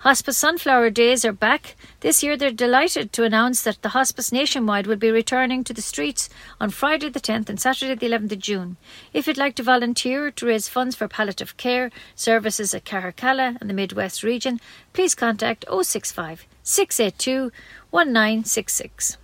Hospice 0.00 0.38
Sunflower 0.38 0.88
Days 0.88 1.26
are 1.26 1.32
back. 1.32 1.76
This 2.00 2.22
year 2.22 2.34
they're 2.34 2.50
delighted 2.50 3.12
to 3.12 3.24
announce 3.24 3.60
that 3.60 3.82
the 3.82 3.90
Hospice 3.90 4.32
Nationwide 4.32 4.86
will 4.86 4.96
be 4.96 5.10
returning 5.10 5.62
to 5.64 5.74
the 5.74 5.82
streets 5.82 6.30
on 6.58 6.70
Friday 6.70 7.10
the 7.10 7.20
10th 7.20 7.50
and 7.50 7.60
Saturday 7.60 7.94
the 7.94 8.06
11th 8.06 8.32
of 8.32 8.38
June. 8.38 8.78
If 9.12 9.26
you'd 9.26 9.36
like 9.36 9.56
to 9.56 9.62
volunteer 9.62 10.30
to 10.30 10.46
raise 10.46 10.70
funds 10.70 10.96
for 10.96 11.06
palliative 11.06 11.58
care 11.58 11.90
services 12.14 12.72
at 12.72 12.86
Caracalla 12.86 13.60
and 13.60 13.68
the 13.68 13.74
Midwest 13.74 14.22
region, 14.22 14.58
please 14.94 15.14
contact 15.14 15.66
065 15.68 16.46
682 16.62 17.52
1966. 17.90 19.18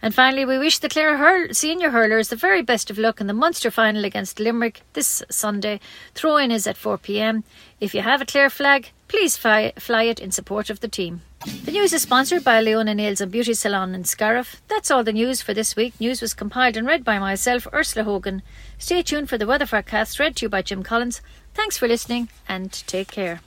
And 0.00 0.14
finally, 0.14 0.46
we 0.46 0.56
wish 0.56 0.78
the 0.78 0.88
Clare 0.88 1.52
senior 1.52 1.90
hurlers 1.90 2.28
the 2.28 2.36
very 2.36 2.62
best 2.62 2.90
of 2.90 2.96
luck 2.96 3.20
in 3.20 3.26
the 3.26 3.34
Munster 3.34 3.70
final 3.70 4.06
against 4.06 4.40
Limerick 4.40 4.80
this 4.94 5.22
Sunday. 5.28 5.80
Throw 6.14 6.38
in 6.38 6.50
is 6.50 6.66
at 6.66 6.78
4 6.78 6.96
pm. 6.96 7.44
If 7.78 7.94
you 7.94 8.00
have 8.00 8.22
a 8.22 8.26
Clare 8.26 8.48
flag, 8.48 8.90
please 9.14 9.36
fly, 9.36 9.72
fly 9.78 10.02
it 10.02 10.18
in 10.18 10.32
support 10.32 10.70
of 10.70 10.80
the 10.80 10.88
team. 10.88 11.22
The 11.64 11.70
news 11.70 11.92
is 11.92 12.02
sponsored 12.02 12.42
by 12.42 12.60
Leona 12.60 12.96
Nails 12.96 13.20
and 13.20 13.30
Beauty 13.30 13.54
Salon 13.54 13.94
in 13.94 14.02
Scariff. 14.02 14.60
That's 14.66 14.90
all 14.90 15.04
the 15.04 15.12
news 15.12 15.40
for 15.40 15.54
this 15.54 15.76
week. 15.76 15.94
News 16.00 16.20
was 16.20 16.34
compiled 16.34 16.76
and 16.76 16.84
read 16.84 17.04
by 17.04 17.20
myself, 17.20 17.68
Ursula 17.72 18.04
Hogan. 18.04 18.42
Stay 18.76 19.02
tuned 19.02 19.28
for 19.28 19.38
the 19.38 19.46
weather 19.46 19.66
forecast 19.66 20.18
read 20.18 20.34
to 20.36 20.46
you 20.46 20.48
by 20.48 20.62
Jim 20.62 20.82
Collins. 20.82 21.20
Thanks 21.54 21.78
for 21.78 21.86
listening 21.86 22.28
and 22.48 22.72
take 22.88 23.08
care. 23.12 23.40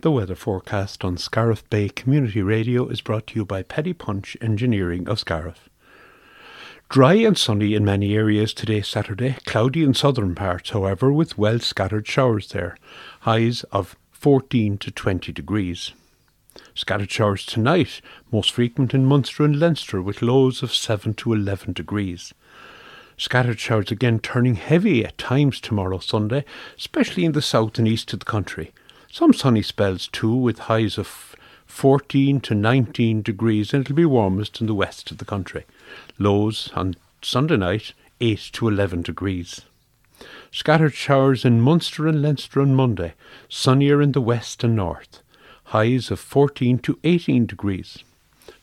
The 0.00 0.12
weather 0.12 0.36
forecast 0.36 1.04
on 1.04 1.16
Scariff 1.16 1.68
Bay 1.68 1.88
Community 1.88 2.40
Radio 2.40 2.86
is 2.86 3.00
brought 3.00 3.26
to 3.28 3.34
you 3.34 3.44
by 3.44 3.64
Paddy 3.64 3.94
Punch 3.94 4.36
Engineering 4.40 5.08
of 5.08 5.18
Scariff. 5.18 5.67
Dry 6.90 7.16
and 7.16 7.36
sunny 7.36 7.74
in 7.74 7.84
many 7.84 8.14
areas 8.14 8.54
today, 8.54 8.80
Saturday. 8.80 9.36
Cloudy 9.44 9.84
in 9.84 9.92
southern 9.92 10.34
parts, 10.34 10.70
however, 10.70 11.12
with 11.12 11.36
well 11.36 11.58
scattered 11.58 12.06
showers 12.06 12.48
there. 12.48 12.78
Highs 13.20 13.62
of 13.64 13.94
14 14.12 14.78
to 14.78 14.90
20 14.90 15.30
degrees. 15.30 15.92
Scattered 16.74 17.10
showers 17.10 17.44
tonight, 17.44 18.00
most 18.32 18.52
frequent 18.52 18.94
in 18.94 19.04
Munster 19.04 19.44
and 19.44 19.60
Leinster, 19.60 20.00
with 20.00 20.22
lows 20.22 20.62
of 20.62 20.74
7 20.74 21.12
to 21.12 21.34
11 21.34 21.74
degrees. 21.74 22.32
Scattered 23.18 23.60
showers 23.60 23.90
again 23.90 24.18
turning 24.18 24.54
heavy 24.54 25.04
at 25.04 25.18
times 25.18 25.60
tomorrow, 25.60 25.98
Sunday, 25.98 26.42
especially 26.78 27.26
in 27.26 27.32
the 27.32 27.42
south 27.42 27.78
and 27.78 27.86
east 27.86 28.14
of 28.14 28.20
the 28.20 28.24
country. 28.24 28.72
Some 29.12 29.34
sunny 29.34 29.60
spells 29.60 30.08
too, 30.08 30.34
with 30.34 30.60
highs 30.60 30.96
of 30.96 31.36
14 31.68 32.40
to 32.40 32.54
19 32.54 33.22
degrees, 33.22 33.72
and 33.72 33.82
it'll 33.82 33.94
be 33.94 34.04
warmest 34.04 34.60
in 34.60 34.66
the 34.66 34.74
west 34.74 35.12
of 35.12 35.18
the 35.18 35.24
country. 35.24 35.64
Lows 36.18 36.70
on 36.74 36.96
Sunday 37.22 37.56
night, 37.56 37.92
8 38.20 38.50
to 38.54 38.68
11 38.68 39.02
degrees. 39.02 39.60
Scattered 40.50 40.94
showers 40.94 41.44
in 41.44 41.60
Munster 41.60 42.08
and 42.08 42.20
Leinster 42.20 42.60
on 42.60 42.74
Monday, 42.74 43.14
sunnier 43.48 44.02
in 44.02 44.12
the 44.12 44.20
west 44.20 44.64
and 44.64 44.74
north. 44.74 45.22
Highs 45.66 46.10
of 46.10 46.18
14 46.18 46.78
to 46.80 46.98
18 47.04 47.46
degrees. 47.46 47.98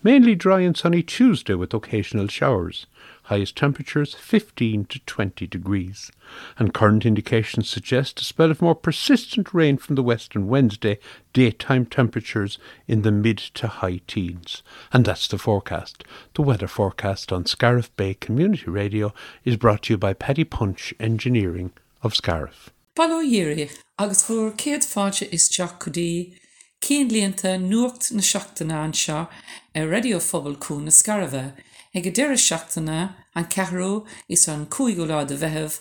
Mainly 0.03 0.35
dry 0.35 0.61
and 0.61 0.75
sunny 0.75 1.03
Tuesday 1.03 1.53
with 1.53 1.73
occasional 1.73 2.27
showers. 2.27 2.85
Highest 3.25 3.55
temperatures 3.55 4.13
15 4.13 4.85
to 4.85 4.99
20 4.99 5.47
degrees. 5.47 6.11
And 6.57 6.73
current 6.73 7.05
indications 7.05 7.69
suggest 7.69 8.21
a 8.21 8.25
spell 8.25 8.51
of 8.51 8.61
more 8.61 8.75
persistent 8.75 9.53
rain 9.53 9.77
from 9.77 9.95
the 9.95 10.03
west 10.03 10.35
on 10.35 10.47
Wednesday, 10.47 10.99
daytime 11.33 11.85
temperatures 11.85 12.57
in 12.87 13.01
the 13.01 13.11
mid 13.11 13.37
to 13.37 13.67
high 13.67 14.01
teens. 14.07 14.63
And 14.93 15.05
that's 15.05 15.27
the 15.27 15.37
forecast. 15.37 16.03
The 16.35 16.41
weather 16.41 16.67
forecast 16.67 17.31
on 17.31 17.45
Scariff 17.45 17.95
Bay 17.95 18.13
Community 18.13 18.69
Radio 18.69 19.13
is 19.43 19.57
brought 19.57 19.83
to 19.83 19.93
you 19.93 19.97
by 19.97 20.13
Paddy 20.13 20.43
Punch 20.43 20.93
Engineering 20.99 21.71
of 22.01 22.15
Scariff. 22.15 22.69
Ballóhéiri 22.95 23.69
agus 23.99 24.23
bhfuair 24.27 24.51
céad 24.55 24.85
fáte 24.87 25.27
is 25.33 25.49
teach 25.49 25.73
chudí 25.83 26.37
cían 26.81 27.09
líonanta 27.09 27.57
nuacht 27.59 28.11
na 28.13 28.21
seachtainna 28.21 28.83
an 28.83 28.93
seo 28.93 29.27
ar 29.75 29.87
radiofobal 29.93 30.55
na 30.83 30.91
scarabh 30.91 31.53
ag 31.95 32.03
go 32.03 32.11
deire 32.11 32.37
seachtainna 32.37 33.15
an 33.35 33.45
cehrú 33.53 34.05
is 34.27 34.47
an 34.51 34.65
cuaigúlá 34.73 35.25
de 35.27 35.37
bheitheh 35.41 35.79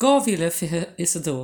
gáhíle 0.00 0.50
fithe 0.50 0.82
is 0.98 1.16
a 1.16 1.20
dó. 1.20 1.38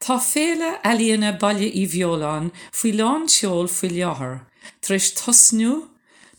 Tá 0.00 0.18
féle 0.20 0.70
elíonna 0.90 1.32
bailile 1.42 1.72
í 1.82 1.84
bheolán 1.92 2.50
faoi 2.78 2.92
lán 2.98 3.28
seol 3.28 3.68
faoi 3.68 3.90
leathair, 3.94 4.40
Tréis 4.82 5.12
tosnú, 5.18 5.88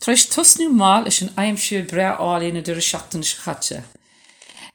Tréis 0.00 0.28
tosnú 0.30 0.68
má 0.70 1.00
leis 1.02 1.22
an 1.22 1.32
aimimsú 1.40 1.82
bre 1.90 2.12
álína 2.28 2.62
de 2.62 2.76
seachtain 2.80 3.24
se 3.24 3.36
chatte. 3.42 3.82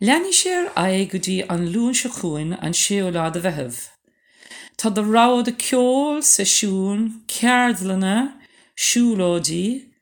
Leanní 0.01 0.33
sér 0.33 0.71
a 0.75 0.85
go 1.11 1.17
dtí 1.17 1.37
an 1.47 1.69
lún 1.73 1.93
se 1.95 2.09
chuin 2.09 2.57
an 2.59 2.73
séolá 2.73 3.27
a 3.27 3.31
bheitheh. 3.31 3.89
Tá 4.77 4.89
de 4.89 5.01
rád 5.01 5.47
a 5.47 5.53
ceol 5.53 6.23
sa 6.23 6.43
siún, 6.43 7.23
ceardlanna, 7.27 8.41
siúlódí, 8.75 9.92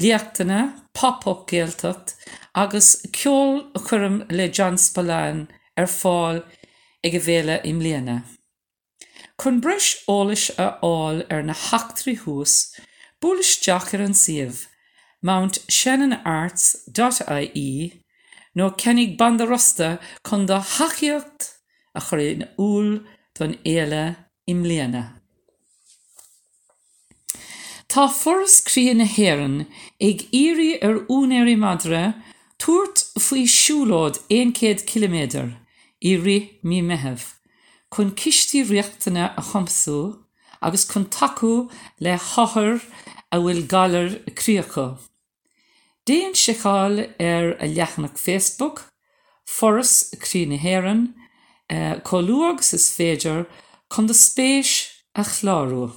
liaachtainna, 0.00 0.60
papop 0.96 1.46
géaltacht 1.50 2.16
agus 2.54 2.88
ceol 3.12 3.70
a 3.76 3.80
chum 3.86 4.24
le 4.30 4.48
John 4.48 4.76
Spallán 4.76 5.48
ar 5.76 5.86
fáil 5.86 6.42
ag 7.04 7.12
go 7.12 7.20
bhéle 7.26 7.60
im 7.64 7.80
léana. 7.84 8.18
Chn 9.40 9.60
breis 9.64 9.88
ólais 10.08 10.50
a 10.58 10.66
áil 10.84 11.24
ar 11.30 11.42
na 11.44 11.54
heachtrií 11.54 12.18
hús, 12.24 12.74
búlaisteach 13.20 13.94
ar 13.94 14.04
an 14.08 14.16
siomh, 14.16 14.66
Mount 15.22 15.60
Shannon 15.68 16.16
Arts.ie 16.24 18.02
nó 18.56 18.70
cennig 18.76 19.18
banda 19.18 19.46
rosta 19.46 19.98
chun 20.24 20.46
do 20.46 20.58
haíocht 20.58 21.60
a 21.94 22.00
chuir 22.00 22.48
úl 22.56 23.04
don 23.38 23.56
éile 23.64 24.16
im 24.46 24.64
léana. 24.64 25.19
Tá 27.90 28.06
foras 28.06 28.60
crí 28.62 28.94
na 28.94 29.02
haan 29.02 29.66
ag 29.98 30.18
iri 30.30 30.78
ar 30.78 31.00
únéirí 31.10 31.56
madre, 31.58 32.14
tuairt 32.62 33.02
faoi 33.18 33.48
siúláid 33.50 34.20
100 34.30 34.84
km 34.86 35.16
i 35.98 36.12
ri 36.14 36.36
mí 36.62 36.78
meheh, 36.86 37.24
chun 37.90 38.12
cistí 38.14 38.62
riachtainna 38.62 39.34
a 39.34 39.42
chamsú 39.42 40.22
agus 40.62 40.86
chun 40.86 41.08
taú 41.10 41.66
le 41.98 42.14
thothair 42.28 42.78
a 43.34 43.42
bhfuil 43.42 43.66
galarríocha. 43.72 44.86
Déon 46.06 46.38
seáil 46.38 47.10
ar 47.18 47.56
a 47.58 47.66
leachnach 47.66 48.14
Facebook, 48.26 48.86
Forras 49.44 50.14
chrí 50.22 50.46
nahéan, 50.46 51.10
eh, 51.68 51.98
choúag 52.06 52.62
sa 52.62 52.78
sféidir 52.78 53.50
chun 53.90 54.06
de 54.06 54.14
spéis 54.14 55.02
a 55.12 55.26
chlárú. 55.26 55.90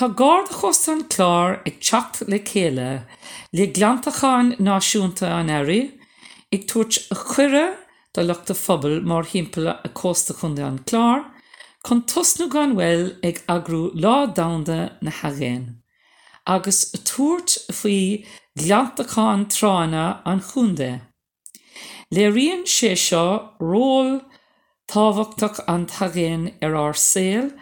Tá 0.00 0.08
gád 0.08 0.48
chostan 0.48 1.02
chlár 1.12 1.60
ag 1.68 1.74
techt 1.76 2.22
le 2.26 2.38
chéile 2.40 3.04
le 3.52 3.66
glantaáin 3.68 4.54
náisiúnta 4.56 5.28
an 5.28 5.52
airí, 5.52 5.92
ag 6.54 6.64
tuairt 6.70 7.12
a 7.12 7.16
chuire 7.20 7.66
do 8.14 8.24
leachta 8.24 8.56
fphobal 8.56 9.04
mar 9.04 9.28
himmpela 9.28 9.76
a 9.84 9.90
cósta 9.92 10.32
chunde 10.32 10.64
an 10.64 10.80
chlár, 10.88 11.28
chun 11.84 12.00
tosnú 12.08 12.48
gan 12.48 12.72
bhfuil 12.80 13.04
ag 13.20 13.44
agrú 13.44 13.82
lá 13.92 14.24
damda 14.24 14.80
na 15.04 15.12
hagéin. 15.20 15.84
agus 16.46 16.80
tuairt 17.04 17.60
faoi 17.68 18.24
gleantaáin 18.56 19.44
trána 19.52 20.22
an 20.24 20.40
chunde. 20.40 20.92
Le 22.08 22.30
rion 22.32 22.64
sé 22.64 22.96
seo 22.96 23.52
ról 23.60 24.22
táhachtach 24.88 25.60
an 25.68 25.84
tagéin 25.84 26.54
ar 26.64 26.74
ár 26.88 26.96
sél 26.96 27.52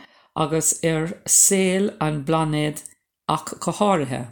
agus 0.42 0.72
ar 0.92 1.12
sél 1.26 1.90
an 2.00 2.24
blanéad 2.24 2.82
ach 3.28 3.54
go 3.60 3.72
háirithe. 3.72 4.22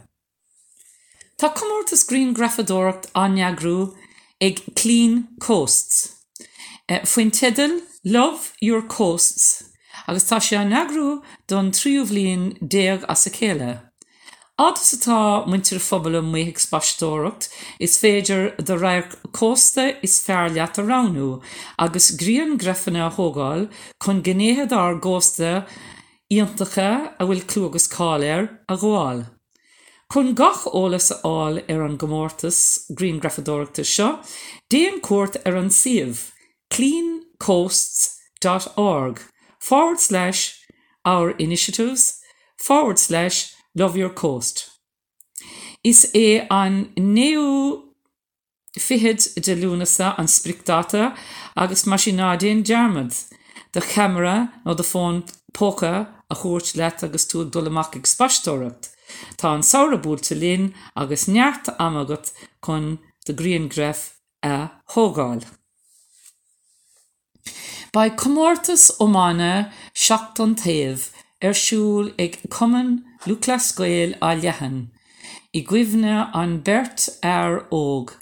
Tá 1.37 1.53
cummórtas 1.53 2.07
Green 2.09 2.33
Grafadóracht 2.33 3.11
anneagrú 3.13 3.93
ag 4.41 4.63
Clean 4.75 5.27
Coasts. 5.39 6.23
Uh, 6.89 7.03
Fuoin 7.03 7.31
tidal 7.31 7.81
Love 8.03 8.53
Your 8.61 8.81
Coasts 8.81 9.67
agus 10.07 10.23
tá 10.23 10.39
sé 10.39 10.55
an 10.55 10.71
neagrú 10.71 11.21
don 11.51 11.71
tríomhlíonn 11.75 12.55
déag 12.61 13.03
as 13.11 13.25
sa 13.25 13.29
céile. 13.29 13.83
Átas 14.57 14.95
atá 14.95 15.45
muintir 15.45 15.77
fphobal 15.83 16.15
muhiigh 16.25 16.57
spastóracht 16.57 17.49
is 17.79 17.99
féidir 18.01 18.55
de 18.57 18.77
rair 18.79 19.03
cósta 19.35 19.85
is 20.01 20.15
fear 20.23 20.49
leat 20.49 20.79
aránú, 20.81 21.43
agus 21.77 22.09
gríon 22.17 22.57
grefanna 22.57 23.05
a 23.07 23.11
thógáil 23.13 23.67
chun 24.01 24.23
gnéad 24.23 24.71
ar 24.71 24.97
ggósta 25.03 25.67
íontacha 26.31 27.15
a 27.19 27.23
bhfuil 27.23 27.45
clúgus 27.47 27.87
cáir 27.87 28.59
a 28.67 28.75
gháil. 28.75 29.25
Chn 30.11 30.35
gach 30.39 30.63
ólas 30.71 31.11
áil 31.23 31.55
ar 31.67 31.81
an 31.85 31.97
gomórtas 31.99 32.59
Green 32.95 33.19
Grafadorachta 33.19 33.83
seo, 33.83 34.19
déan 34.71 35.01
cuat 35.03 35.35
ar 35.45 35.55
an 35.59 35.71
siomh 35.71 36.31
cleancoasts.org 36.71 39.19
forward 39.59 39.99
slash 39.99 40.63
our 41.05 41.31
initiatives 41.31 42.21
forward 42.57 42.99
slash 42.99 43.53
Love 43.75 43.97
Your 43.97 44.09
Coast. 44.09 44.69
Is 45.83 46.11
é 46.13 46.47
an 46.49 46.93
néú 46.95 47.83
fihead 48.77 49.33
de 49.35 49.55
lúnasa 49.55 50.15
an 50.17 50.27
spricdata 50.27 51.15
agus 51.55 51.85
masinádéon 51.85 52.63
dearmad, 52.63 53.13
de 53.71 53.81
camera 53.81 54.51
nó 54.65 54.73
de 54.75 54.83
fón 54.83 55.23
póca 55.53 56.16
a 56.31 56.35
chuirt 56.35 56.75
leit 56.75 57.03
agus 57.03 57.25
tú 57.29 57.45
dolamach 57.49 57.95
ag 57.95 58.05
spastóracht. 58.07 58.91
Tá 59.37 59.53
an 59.55 59.63
saorabúte 59.63 60.35
lín 60.35 60.73
agus 60.95 61.27
neart 61.27 61.65
amagat 61.79 62.33
chun 62.63 62.99
de 63.25 63.33
Green 63.33 63.67
Gref 63.69 64.17
a 64.43 64.69
thógáil. 64.91 65.43
Ba 67.93 68.09
commórtas 68.09 68.91
ómána 68.99 69.71
seachtan 69.93 70.55
taobh 70.59 71.09
arsúl 71.41 72.13
ag 72.19 72.33
cuman 72.49 73.03
lulascuil 73.25 74.15
a 74.21 74.35
lehan, 74.35 74.91
i 75.53 75.63
gcuimhne 75.63 76.29
an 76.33 76.59
Bert 76.65 77.07
ar 77.23 77.65
óg, 77.71 78.15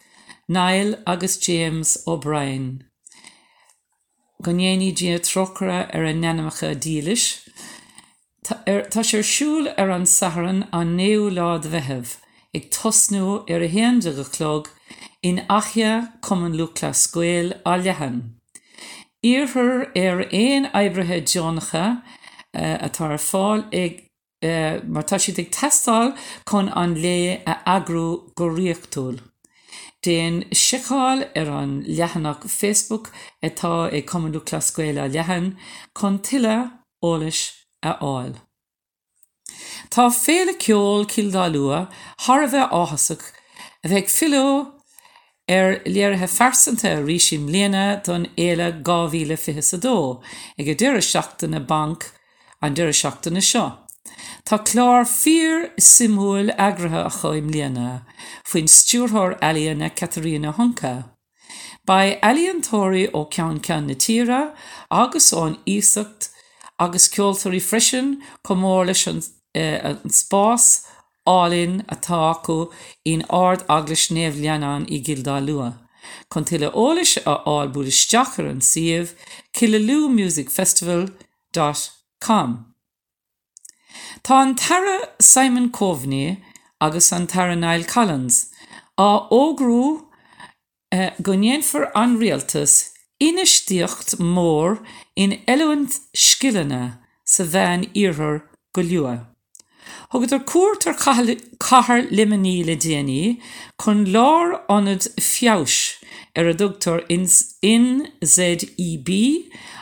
Neil 0.47 0.95
agus 1.07 1.37
James 1.37 1.97
O'Brien. 2.05 2.83
Gonéanaí 4.43 4.91
dí 4.93 5.09
trochara 5.25 5.89
ar 5.89 6.05
an 6.05 6.21
nenamacha 6.21 6.75
dílis, 6.75 7.41
Tá 8.45 9.01
sé 9.01 9.23
siúil 9.25 9.71
ar 9.73 9.89
an 9.89 10.05
saharan 10.05 10.67
an 10.71 10.91
néú 10.97 11.31
lád 11.33 11.65
bhehebh 11.73 12.11
ag 12.53 12.67
tosnú 12.69 13.41
ar 13.49 13.63
a 13.65 13.69
héande 13.75 14.11
go 14.13 14.25
chlog 14.35 14.69
in 15.23 15.41
achia 15.49 16.13
cuman 16.21 16.53
lulas 16.53 17.01
scuil 17.07 17.55
a 17.65 17.73
lehan. 17.81 18.37
Íorthir 19.25 19.89
ar 19.97 20.21
éon 20.29 20.69
ebrethe 20.77 21.25
Johncha 21.25 21.85
uh, 22.53 22.77
atá 22.85 23.09
ar 23.09 23.17
fáil 23.17 23.65
ag 23.73 24.05
uh, 24.45 24.77
mar 24.93 25.09
tá 25.09 25.17
si 25.17 25.33
ag 25.33 25.49
testáil 25.49 26.13
chun 26.45 26.69
an 26.69 26.93
lé 27.01 27.41
a 27.49 27.57
agrú 27.65 28.29
go 28.37 28.45
riochtúil. 28.45 29.23
Déan 30.05 30.43
siáil 30.53 31.25
ar 31.33 31.49
an 31.49 31.81
lehanach 31.89 32.45
Facebook 32.45 33.09
atá 33.41 33.89
ag 33.89 34.05
comú 34.05 34.29
clascuile 34.37 35.01
a 35.01 35.09
lehan 35.09 35.55
chun 35.97 36.21
tiile 36.21 36.57
ólais 37.01 37.54
a 37.85 37.93
áil. 38.01 38.33
Tá 39.93 40.09
féle 40.09 40.57
ceol 40.57 41.05
cildá 41.05 41.45
lua 41.53 41.85
Har 42.25 42.47
bheith 42.49 42.73
áhasach 42.73 43.25
a 43.83 43.87
bheith 43.91 44.09
fiú 44.09 44.45
ar 45.47 45.79
léirithe 45.85 46.27
fersanta 46.27 46.89
a 46.97 47.01
ríisiim 47.05 47.45
léana 47.53 47.85
don 48.05 48.25
éile 48.35 48.71
gáhíle 48.87 49.37
fi 49.37 49.51
a 49.53 49.77
dó, 49.77 50.21
ag 50.57 50.65
go 50.65 50.73
dúire 50.73 51.01
seachta 51.01 51.47
na 51.47 51.59
bank 51.59 52.11
an 52.61 52.73
deire 52.73 52.93
seachtainna 52.93 53.41
seo. 53.41 53.67
Tá 54.45 54.57
chlár 54.57 55.05
fír 55.05 55.71
simúil 55.77 56.49
agrathe 56.57 57.01
a 57.05 57.09
choim 57.09 57.49
líana 57.53 58.05
faoin 58.43 58.67
stúrthir 58.67 59.37
Elíonna 59.41 59.89
Catarina 59.89 60.51
Honca. 60.57 60.93
Ba 61.85 61.97
Elíontóirí 62.29 63.03
ó 63.13 63.21
cean 63.29 63.59
cean 63.65 63.87
na 63.87 63.93
tíra 63.93 64.41
agus 64.89 65.29
ón 65.33 65.57
ísacht 65.65 66.14
agus 66.79 67.09
ceoltarí 67.13 67.61
freisin 67.61 68.21
go 68.43 68.55
mór 68.55 68.85
leis 68.89 69.07
an, 69.11 69.21
uh, 69.55 69.79
an 69.89 70.09
spás 70.09 70.65
álinn 71.25 71.83
atá 71.93 72.19
acu 72.33 72.59
on 73.13 73.21
ard 73.29 73.61
aglas 73.67 74.07
snéamh 74.07 74.39
leanán 74.41 74.85
i 74.89 75.01
gildá 75.01 75.39
lua. 75.39 75.85
chun 76.31 76.45
tuile 76.45 76.69
ólais 76.85 77.13
a 77.31 77.33
áil 77.55 77.69
buisteachar 77.73 78.45
an 78.51 78.61
siomh 78.71 79.11
killaloomusicfestival.com. 79.57 82.49
Tá 84.25 84.35
an 84.41 84.51
tara 84.55 84.97
Simon 85.19 85.67
Coveney 85.77 86.29
agus 86.81 87.11
an 87.11 87.27
tara 87.27 87.55
Nile 87.55 87.87
Collins 87.93 88.35
á 88.97 89.29
ógrú 89.31 90.07
uh, 90.91 91.11
gonéanfar 91.21 91.91
an 91.95 92.17
rialtas 93.19 93.19
inistíocht 93.19 94.19
mór 94.19 94.79
in 95.15 95.39
element 95.47 95.99
skillne 96.13 96.99
sa 97.23 97.43
bhein 97.43 97.89
ihir 97.93 98.41
go 98.73 98.81
luúa. 98.81 99.27
Thgad 100.11 100.33
ar 100.33 100.45
cuatar 100.45 100.95
cahar 101.59 102.01
liminí 102.11 102.65
le 102.65 102.75
déanaí 102.75 103.39
chun 103.77 104.05
lár 104.05 104.61
anad 104.69 105.07
fios 105.19 105.95
ar 106.35 106.47
a 106.47 106.53
dúgtar 106.53 107.03
NZEB 107.09 109.09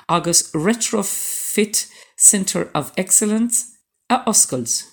agus 0.10 0.52
Retrofit 0.54 1.88
Center 2.18 2.70
of 2.74 2.92
Excellence 2.98 3.66
a 4.10 4.24
oscailt. 4.26 4.86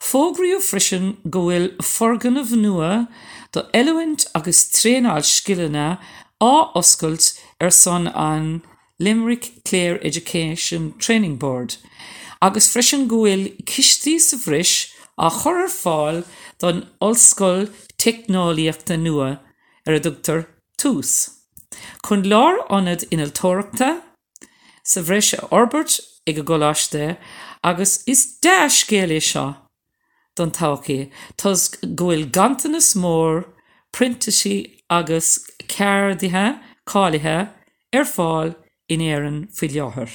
Fógraíú 0.00 0.60
frisin 0.60 1.16
go 1.30 1.46
bhfuil 1.46 1.76
forganmh 1.80 2.56
nua 2.56 3.06
do 3.52 3.62
element 3.72 4.26
agus 4.34 4.64
tréáil 4.74 5.22
skillne 5.22 5.98
á 6.40 6.70
oscailt 6.74 7.38
ar 7.60 7.70
son 7.70 8.08
an 8.08 8.62
Limerick 8.98 9.64
Clare 9.64 9.98
Education 10.04 10.94
Training 10.98 11.36
Board, 11.36 11.76
agus 12.40 12.68
freisin 12.72 13.08
gohfuil 13.08 13.48
cistí 13.64 14.18
sa 14.20 14.36
bhris 14.36 14.92
a 15.18 15.30
chorar 15.30 15.70
fáil 15.70 16.24
don 16.60 16.86
olscoil 17.00 17.68
technoliaachta 17.98 18.96
nua 19.00 19.30
ar 19.86 19.94
a 19.94 20.00
dútar 20.00 20.46
tús. 20.78 21.40
Chn 22.06 22.26
lár 22.30 22.60
anad 22.70 23.06
inaltóireachta 23.10 23.90
sa 24.84 25.00
bhris 25.00 25.32
a 25.34 25.46
orbert 25.50 26.00
ag 26.26 26.36
go 26.36 26.44
goláiste 26.52 27.16
agus 27.62 28.02
is 28.06 28.38
de 28.40 28.56
scéala 28.68 29.20
seo 29.20 29.46
don 30.36 30.50
táchaí 30.50 31.10
Tás 31.36 31.68
gohfuil 31.82 32.30
gantanas 32.30 32.94
mór, 32.94 33.44
printaí 33.92 34.54
agus 34.90 35.28
ceirdathe 35.68 36.46
cálathe 36.90 37.38
ar 37.92 38.06
fáil 38.14 38.54
in 38.88 39.00
éan 39.00 39.38
fi 39.56 39.68
leothair. 39.68 40.10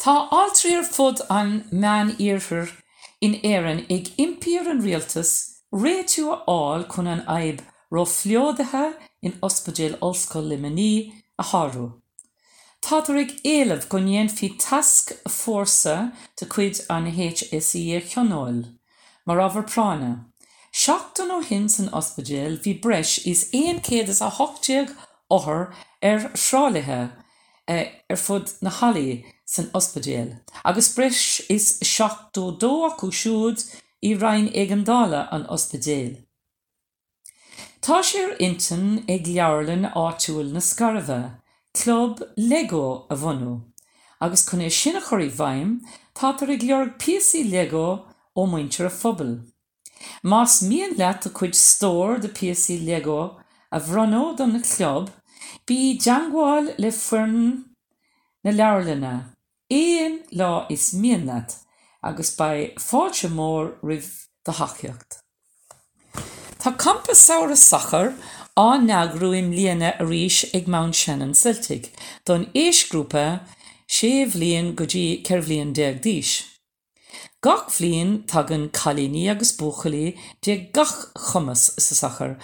Tá 0.00 0.28
altríar 0.40 0.84
fud 0.84 1.20
an 1.30 1.64
mean 1.70 2.14
íorthir 2.18 2.72
in 3.20 3.34
éan 3.42 3.84
ag 3.96 4.10
impíar 4.24 4.70
an 4.70 4.82
rialtas 4.84 5.32
réú 5.72 6.34
áil 6.46 6.86
chun 6.92 7.10
an 7.14 7.22
aib 7.38 7.62
ro 7.90 8.04
fleodathe 8.04 8.86
in 9.22 9.38
ospedéil 9.48 9.98
olscoil 10.00 10.50
liminí 10.50 11.12
a 11.38 11.44
Harú. 11.50 11.86
Táidir 12.84 13.20
ag 13.22 13.30
éileh 13.54 13.88
go 13.88 13.98
néon 13.98 14.28
fi 14.28 14.50
task 14.66 15.14
fórsa 15.38 15.96
de 16.36 16.46
chuid 16.52 16.80
an 16.90 17.06
HSí 17.16 17.84
cheáil, 18.10 18.58
mar 19.26 19.40
ábhar 19.46 19.66
práne. 19.72 20.12
Seachtain 20.82 21.30
ó 21.30 21.38
hin 21.48 21.68
san 21.68 21.88
ospedéil 22.00 22.58
hí 22.64 22.74
breis 22.82 23.18
is 23.32 23.48
éon 23.54 23.80
céad 23.86 24.10
a 24.20 24.30
hoteag 24.38 24.90
óthir 25.30 25.72
ar 26.02 26.20
srálathe 26.34 27.00
eh, 27.68 27.86
ar 28.10 28.20
fud 28.20 28.52
na 28.60 28.70
chalíí 28.70 29.24
san 29.44 29.70
ospedéal. 29.72 30.40
Agus 30.64 30.94
bris 30.94 31.40
is 31.48 31.78
seachtó 31.82 32.50
dó 32.60 32.72
acu 32.88 33.10
siúd 33.12 33.64
i 34.02 34.14
rain 34.14 34.48
éigendála 34.52 35.28
an 35.30 35.46
ospedéal. 35.48 36.24
Tá 37.84 38.00
sér 38.00 38.36
intan 38.40 39.04
ag 39.08 39.26
leabharlann 39.28 39.90
áitiúil 39.92 40.52
na 40.52 40.60
scarveh, 40.60 41.36
club 41.76 42.22
Lego 42.36 43.06
a 43.12 43.16
bhhanú, 43.16 43.60
agus 44.20 44.46
chun 44.48 44.64
é 44.64 44.70
sinna 44.70 45.02
choirí 45.04 45.28
bhaim 45.28 45.80
tátar 46.16 46.52
ag 46.54 46.62
leorg 46.64 46.96
PC 47.02 47.44
Lego 47.44 48.08
ó 48.36 48.46
muintear 48.48 48.88
a 48.88 48.92
fphobal. 48.92 49.44
Más 50.24 50.62
míon 50.64 50.96
leat 50.96 51.26
a 51.28 51.30
chuid 51.30 51.54
stór 51.54 52.20
de 52.20 52.28
PC 52.28 52.80
Lego 52.86 53.36
a 53.76 53.78
bhranó 53.86 54.24
don 54.38 54.52
na 54.54 54.60
club, 54.62 55.10
bí 55.66 55.98
deangáil 55.98 56.74
le 56.78 56.90
fuan 57.04 57.34
na 58.44 58.50
leabharlanna 58.50 59.14
Éon 59.70 60.20
lá 60.30 60.66
is 60.70 60.92
mianad 60.92 61.48
agus 62.02 62.30
ba 62.36 62.48
fáilte 62.78 63.28
mór 63.28 63.74
rih 63.82 64.08
de 64.44 64.52
haceocht. 64.52 65.10
Tá 66.60 66.70
campa 66.82 67.14
saoire 67.14 67.56
sachar 67.56 68.12
á 68.56 68.66
neagrúim 68.78 69.48
líana 69.56 69.90
a 69.98 70.04
ríis 70.04 70.44
ag 70.54 70.68
Mount 70.68 70.94
Shannon 70.94 71.34
Celtic 71.34 71.90
don 72.26 72.44
éisgrúpa 72.54 73.40
séh 73.88 74.30
líon 74.40 74.74
go 74.76 74.84
dtí 74.84 75.24
ceirhlíonn 75.26 75.72
deag 75.72 76.02
díis. 76.04 76.44
Gach 77.40 77.66
bblion 77.72 78.22
tugan 78.30 78.68
chalíní 78.68 79.24
agus 79.32 79.56
buchalí 79.56 80.14
de 80.42 80.70
gach 80.76 81.10
chumas 81.16 81.72
sa 81.80 81.94
sachar, 82.02 82.36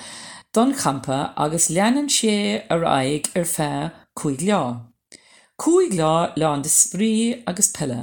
don 0.53 0.75
champa 0.75 1.33
agus 1.37 1.71
leanan 1.71 2.09
sé 2.09 2.65
ar 2.75 2.85
aig 2.85 3.31
ar 3.37 3.45
fé 3.55 3.71
chuig 4.19 4.41
leá. 4.47 4.63
Cúig 5.61 5.93
lá 6.01 6.33
leán 6.41 6.63
de 6.63 6.69
sprí 6.69 7.43
agus 7.47 7.69
pelle. 7.77 8.01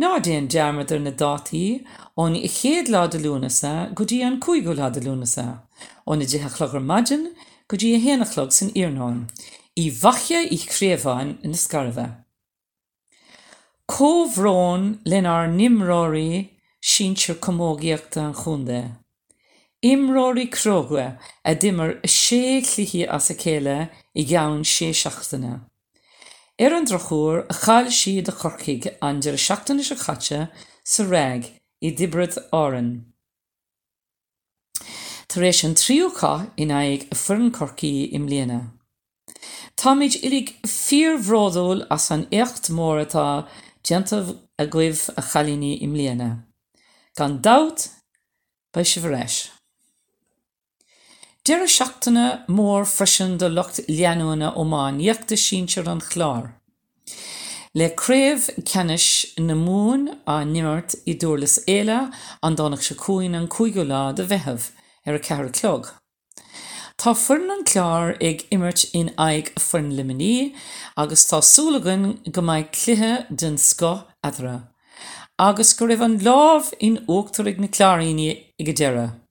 Ná 0.00 0.18
déon 0.24 0.48
dearmadidir 0.52 1.00
na 1.02 1.12
dátaí 1.22 1.84
ón 2.22 2.34
i 2.34 2.48
chéad 2.56 2.88
lá 2.94 3.02
de 3.06 3.18
lúnasa 3.24 3.94
go 3.94 4.04
dtí 4.04 4.18
an 4.26 4.40
cuaigú 4.40 4.74
lá 4.74 4.88
de 4.90 5.00
lúnasa, 5.06 5.46
óna 6.10 6.24
ddíthe 6.26 6.50
chlogur 6.54 6.82
maidin 6.90 7.28
go 7.68 7.76
dtí 7.76 7.94
a 7.94 8.00
héananachlog 8.04 8.50
san 8.52 8.74
Iarnáin, 8.80 9.20
í 9.78 9.86
bhache 10.02 10.40
i 10.56 10.58
chréomháin 10.58 11.36
in 11.44 11.54
na 11.54 11.60
scarveh. 11.64 12.10
Cóhrán 13.92 14.98
lenar 15.04 15.46
nimráí 15.58 16.58
síir 16.82 17.38
commógiaachta 17.44 18.26
an 18.26 18.34
chunde. 18.34 19.01
Imráí 19.84 20.48
crogue 20.48 21.18
a 21.42 21.54
dimmer 21.54 22.00
sé 22.06 22.62
chluhí 22.62 23.02
as 23.04 23.26
sa 23.26 23.34
céile 23.34 23.90
i 24.14 24.22
gceann 24.22 24.62
sé 24.62 24.92
seachtainna. 24.94 25.54
Ar 26.62 26.74
an 26.76 26.84
drochúr 26.86 27.40
a 27.50 27.54
chail 27.62 27.88
siad 27.90 28.28
a 28.30 28.32
chorcaig 28.32 28.86
an 29.02 29.18
dear 29.18 29.34
seachtainna 29.34 29.82
se 29.82 29.96
chatte 29.98 30.38
sa 30.84 31.02
réig 31.02 31.48
i 31.82 31.90
dibrad 31.90 32.38
áan. 32.54 33.10
Tar 35.26 35.42
éis 35.48 35.64
an 35.66 35.74
tríúcha 35.74 36.52
in 36.56 36.70
aig 36.70 37.08
a 37.10 37.18
furin 37.18 37.50
corcaí 37.50 38.06
im 38.14 38.28
léana. 38.30 38.60
Táid 39.74 40.14
ilig 40.22 40.52
fíorhródúil 40.62 41.82
as 41.90 42.06
an 42.14 42.28
écht 42.30 42.70
mór 42.70 43.02
atá 43.02 43.48
gentamh 43.82 44.30
a 44.62 44.68
gcuibh 44.70 45.10
a 45.18 45.22
chalíní 45.30 45.72
im 45.82 45.98
léana. 45.98 46.30
Gan 47.18 47.42
dat 47.42 47.88
bei 48.70 48.86
se 48.86 49.02
bhreis. 49.02 49.50
Deir 51.42 51.64
seachtainna 51.66 52.44
mór 52.46 52.84
freisin 52.86 53.32
do 53.34 53.48
lucht 53.50 53.80
leanúna 53.88 54.52
ómáin 54.54 55.00
dheachta 55.02 55.34
sísear 55.34 55.88
an 55.90 56.00
chláir. 56.00 56.52
Leréomh 57.74 58.44
cenis 58.62 59.06
na 59.38 59.56
mún 59.58 60.04
a 60.24 60.36
nimmart 60.44 60.94
i 61.04 61.16
dúlas 61.18 61.56
éile 61.66 62.12
an 62.46 62.54
dánach 62.54 62.84
se 62.86 62.94
cuain 62.94 63.34
an 63.34 63.48
chuigú 63.48 63.82
lá 63.82 64.14
de 64.14 64.22
bheitheh 64.22 64.70
ar 65.04 65.18
a 65.18 65.18
ceir 65.18 65.50
clog. 65.58 65.88
Tá 66.96 67.10
fun 67.24 67.50
an 67.50 67.64
chláir 67.66 68.14
ag 68.22 68.46
imirt 68.54 68.84
in 68.94 69.10
aig 69.18 69.50
fun 69.58 69.90
liminí 69.96 70.54
agus 70.96 71.26
tásúlagan 71.26 72.22
go 72.30 72.42
mbeid 72.42 72.70
cluthe 72.70 73.26
den 73.34 73.58
sco 73.58 73.92
adra. 74.22 74.68
agus 75.40 75.72
go 75.72 75.86
raibh 75.86 76.06
an 76.06 76.20
lámh 76.20 76.70
in 76.78 77.02
óachtar 77.08 77.50
ag 77.50 77.58
na 77.58 77.66
chláíine 77.66 78.30
i 78.60 78.62
go 78.62 78.72
deire. 78.72 79.21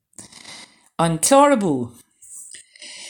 An 1.02 1.18
chlárabú 1.18 1.90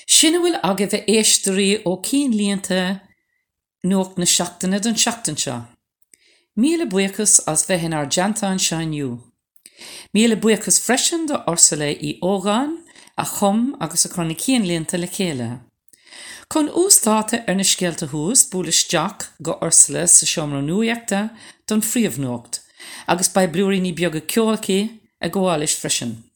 Sinna 0.07 0.39
bhfuil 0.39 0.53
aga 0.63 0.85
bheith 0.91 1.09
éisteí 1.11 1.71
ó 1.89 1.91
cín 2.07 2.31
líanta 2.39 2.77
nuach 3.83 4.13
na 4.15 4.27
seachtainna 4.33 4.79
don 4.85 4.95
seachtain 5.01 5.35
seo. 5.41 5.57
Míle 6.55 6.85
buchas 6.93 7.33
as 7.51 7.65
bheithin 7.67 7.97
ar 7.97 8.07
deantáin 8.07 8.63
seinniu. 8.67 9.09
Míle 10.15 10.39
buchas 10.39 10.79
freisin 10.85 11.27
do 11.27 11.41
orsala 11.51 11.91
í 11.91 12.13
ógáin 12.31 12.77
a 13.17 13.27
chum 13.33 13.75
agus 13.83 14.07
a 14.07 14.13
chuna 14.15 14.39
cían 14.39 14.63
líanta 14.69 14.95
le 14.95 15.11
chéile. 15.17 15.49
Chn 16.47 16.71
ústáte 16.85 17.43
ar 17.43 17.59
na 17.59 17.67
scéalta 17.67 18.07
hús 18.15 18.47
búlaisteach 18.47 19.27
go 19.43 19.59
orsala 19.59 20.07
sa 20.07 20.23
seomra 20.23 20.63
nuíachta 20.63 21.27
don 21.67 21.83
phríomhnócht, 21.83 22.63
agus 23.11 23.35
ba 23.35 23.47
breúí 23.51 23.83
ní 23.83 23.91
beag 23.91 24.15
a 24.15 24.21
ceolcaí 24.21 24.81
a 25.19 25.27
gháis 25.27 25.75
freisin. 25.75 26.30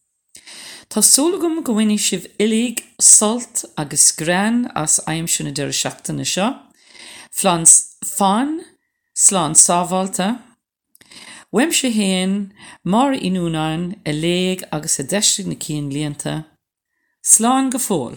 Tásúlagum 0.96 1.58
gohhaine 1.68 1.98
sibh 2.00 2.28
ilíigh 2.40 2.80
salt 3.02 3.66
agus 3.76 4.14
grán 4.16 4.72
as 4.82 4.94
aim 5.12 5.28
sinna 5.28 5.52
deir 5.52 5.74
seachtainna 5.76 6.24
seo, 6.34 6.46
Flans 7.38 7.74
fan, 8.16 8.64
slán 9.14 9.58
sávalta, 9.60 10.28
Weim 11.52 11.74
se 11.74 11.90
héan 11.92 12.54
mar 12.86 13.12
inúnain 13.12 14.00
a 14.10 14.14
léig 14.24 14.64
agus 14.72 14.96
a 15.00 15.04
deistigh 15.04 15.50
na 15.52 15.58
cíon 15.64 15.92
líanta, 15.92 16.36
sláán 17.32 17.70
go 17.74 17.80
fól. 17.88 18.16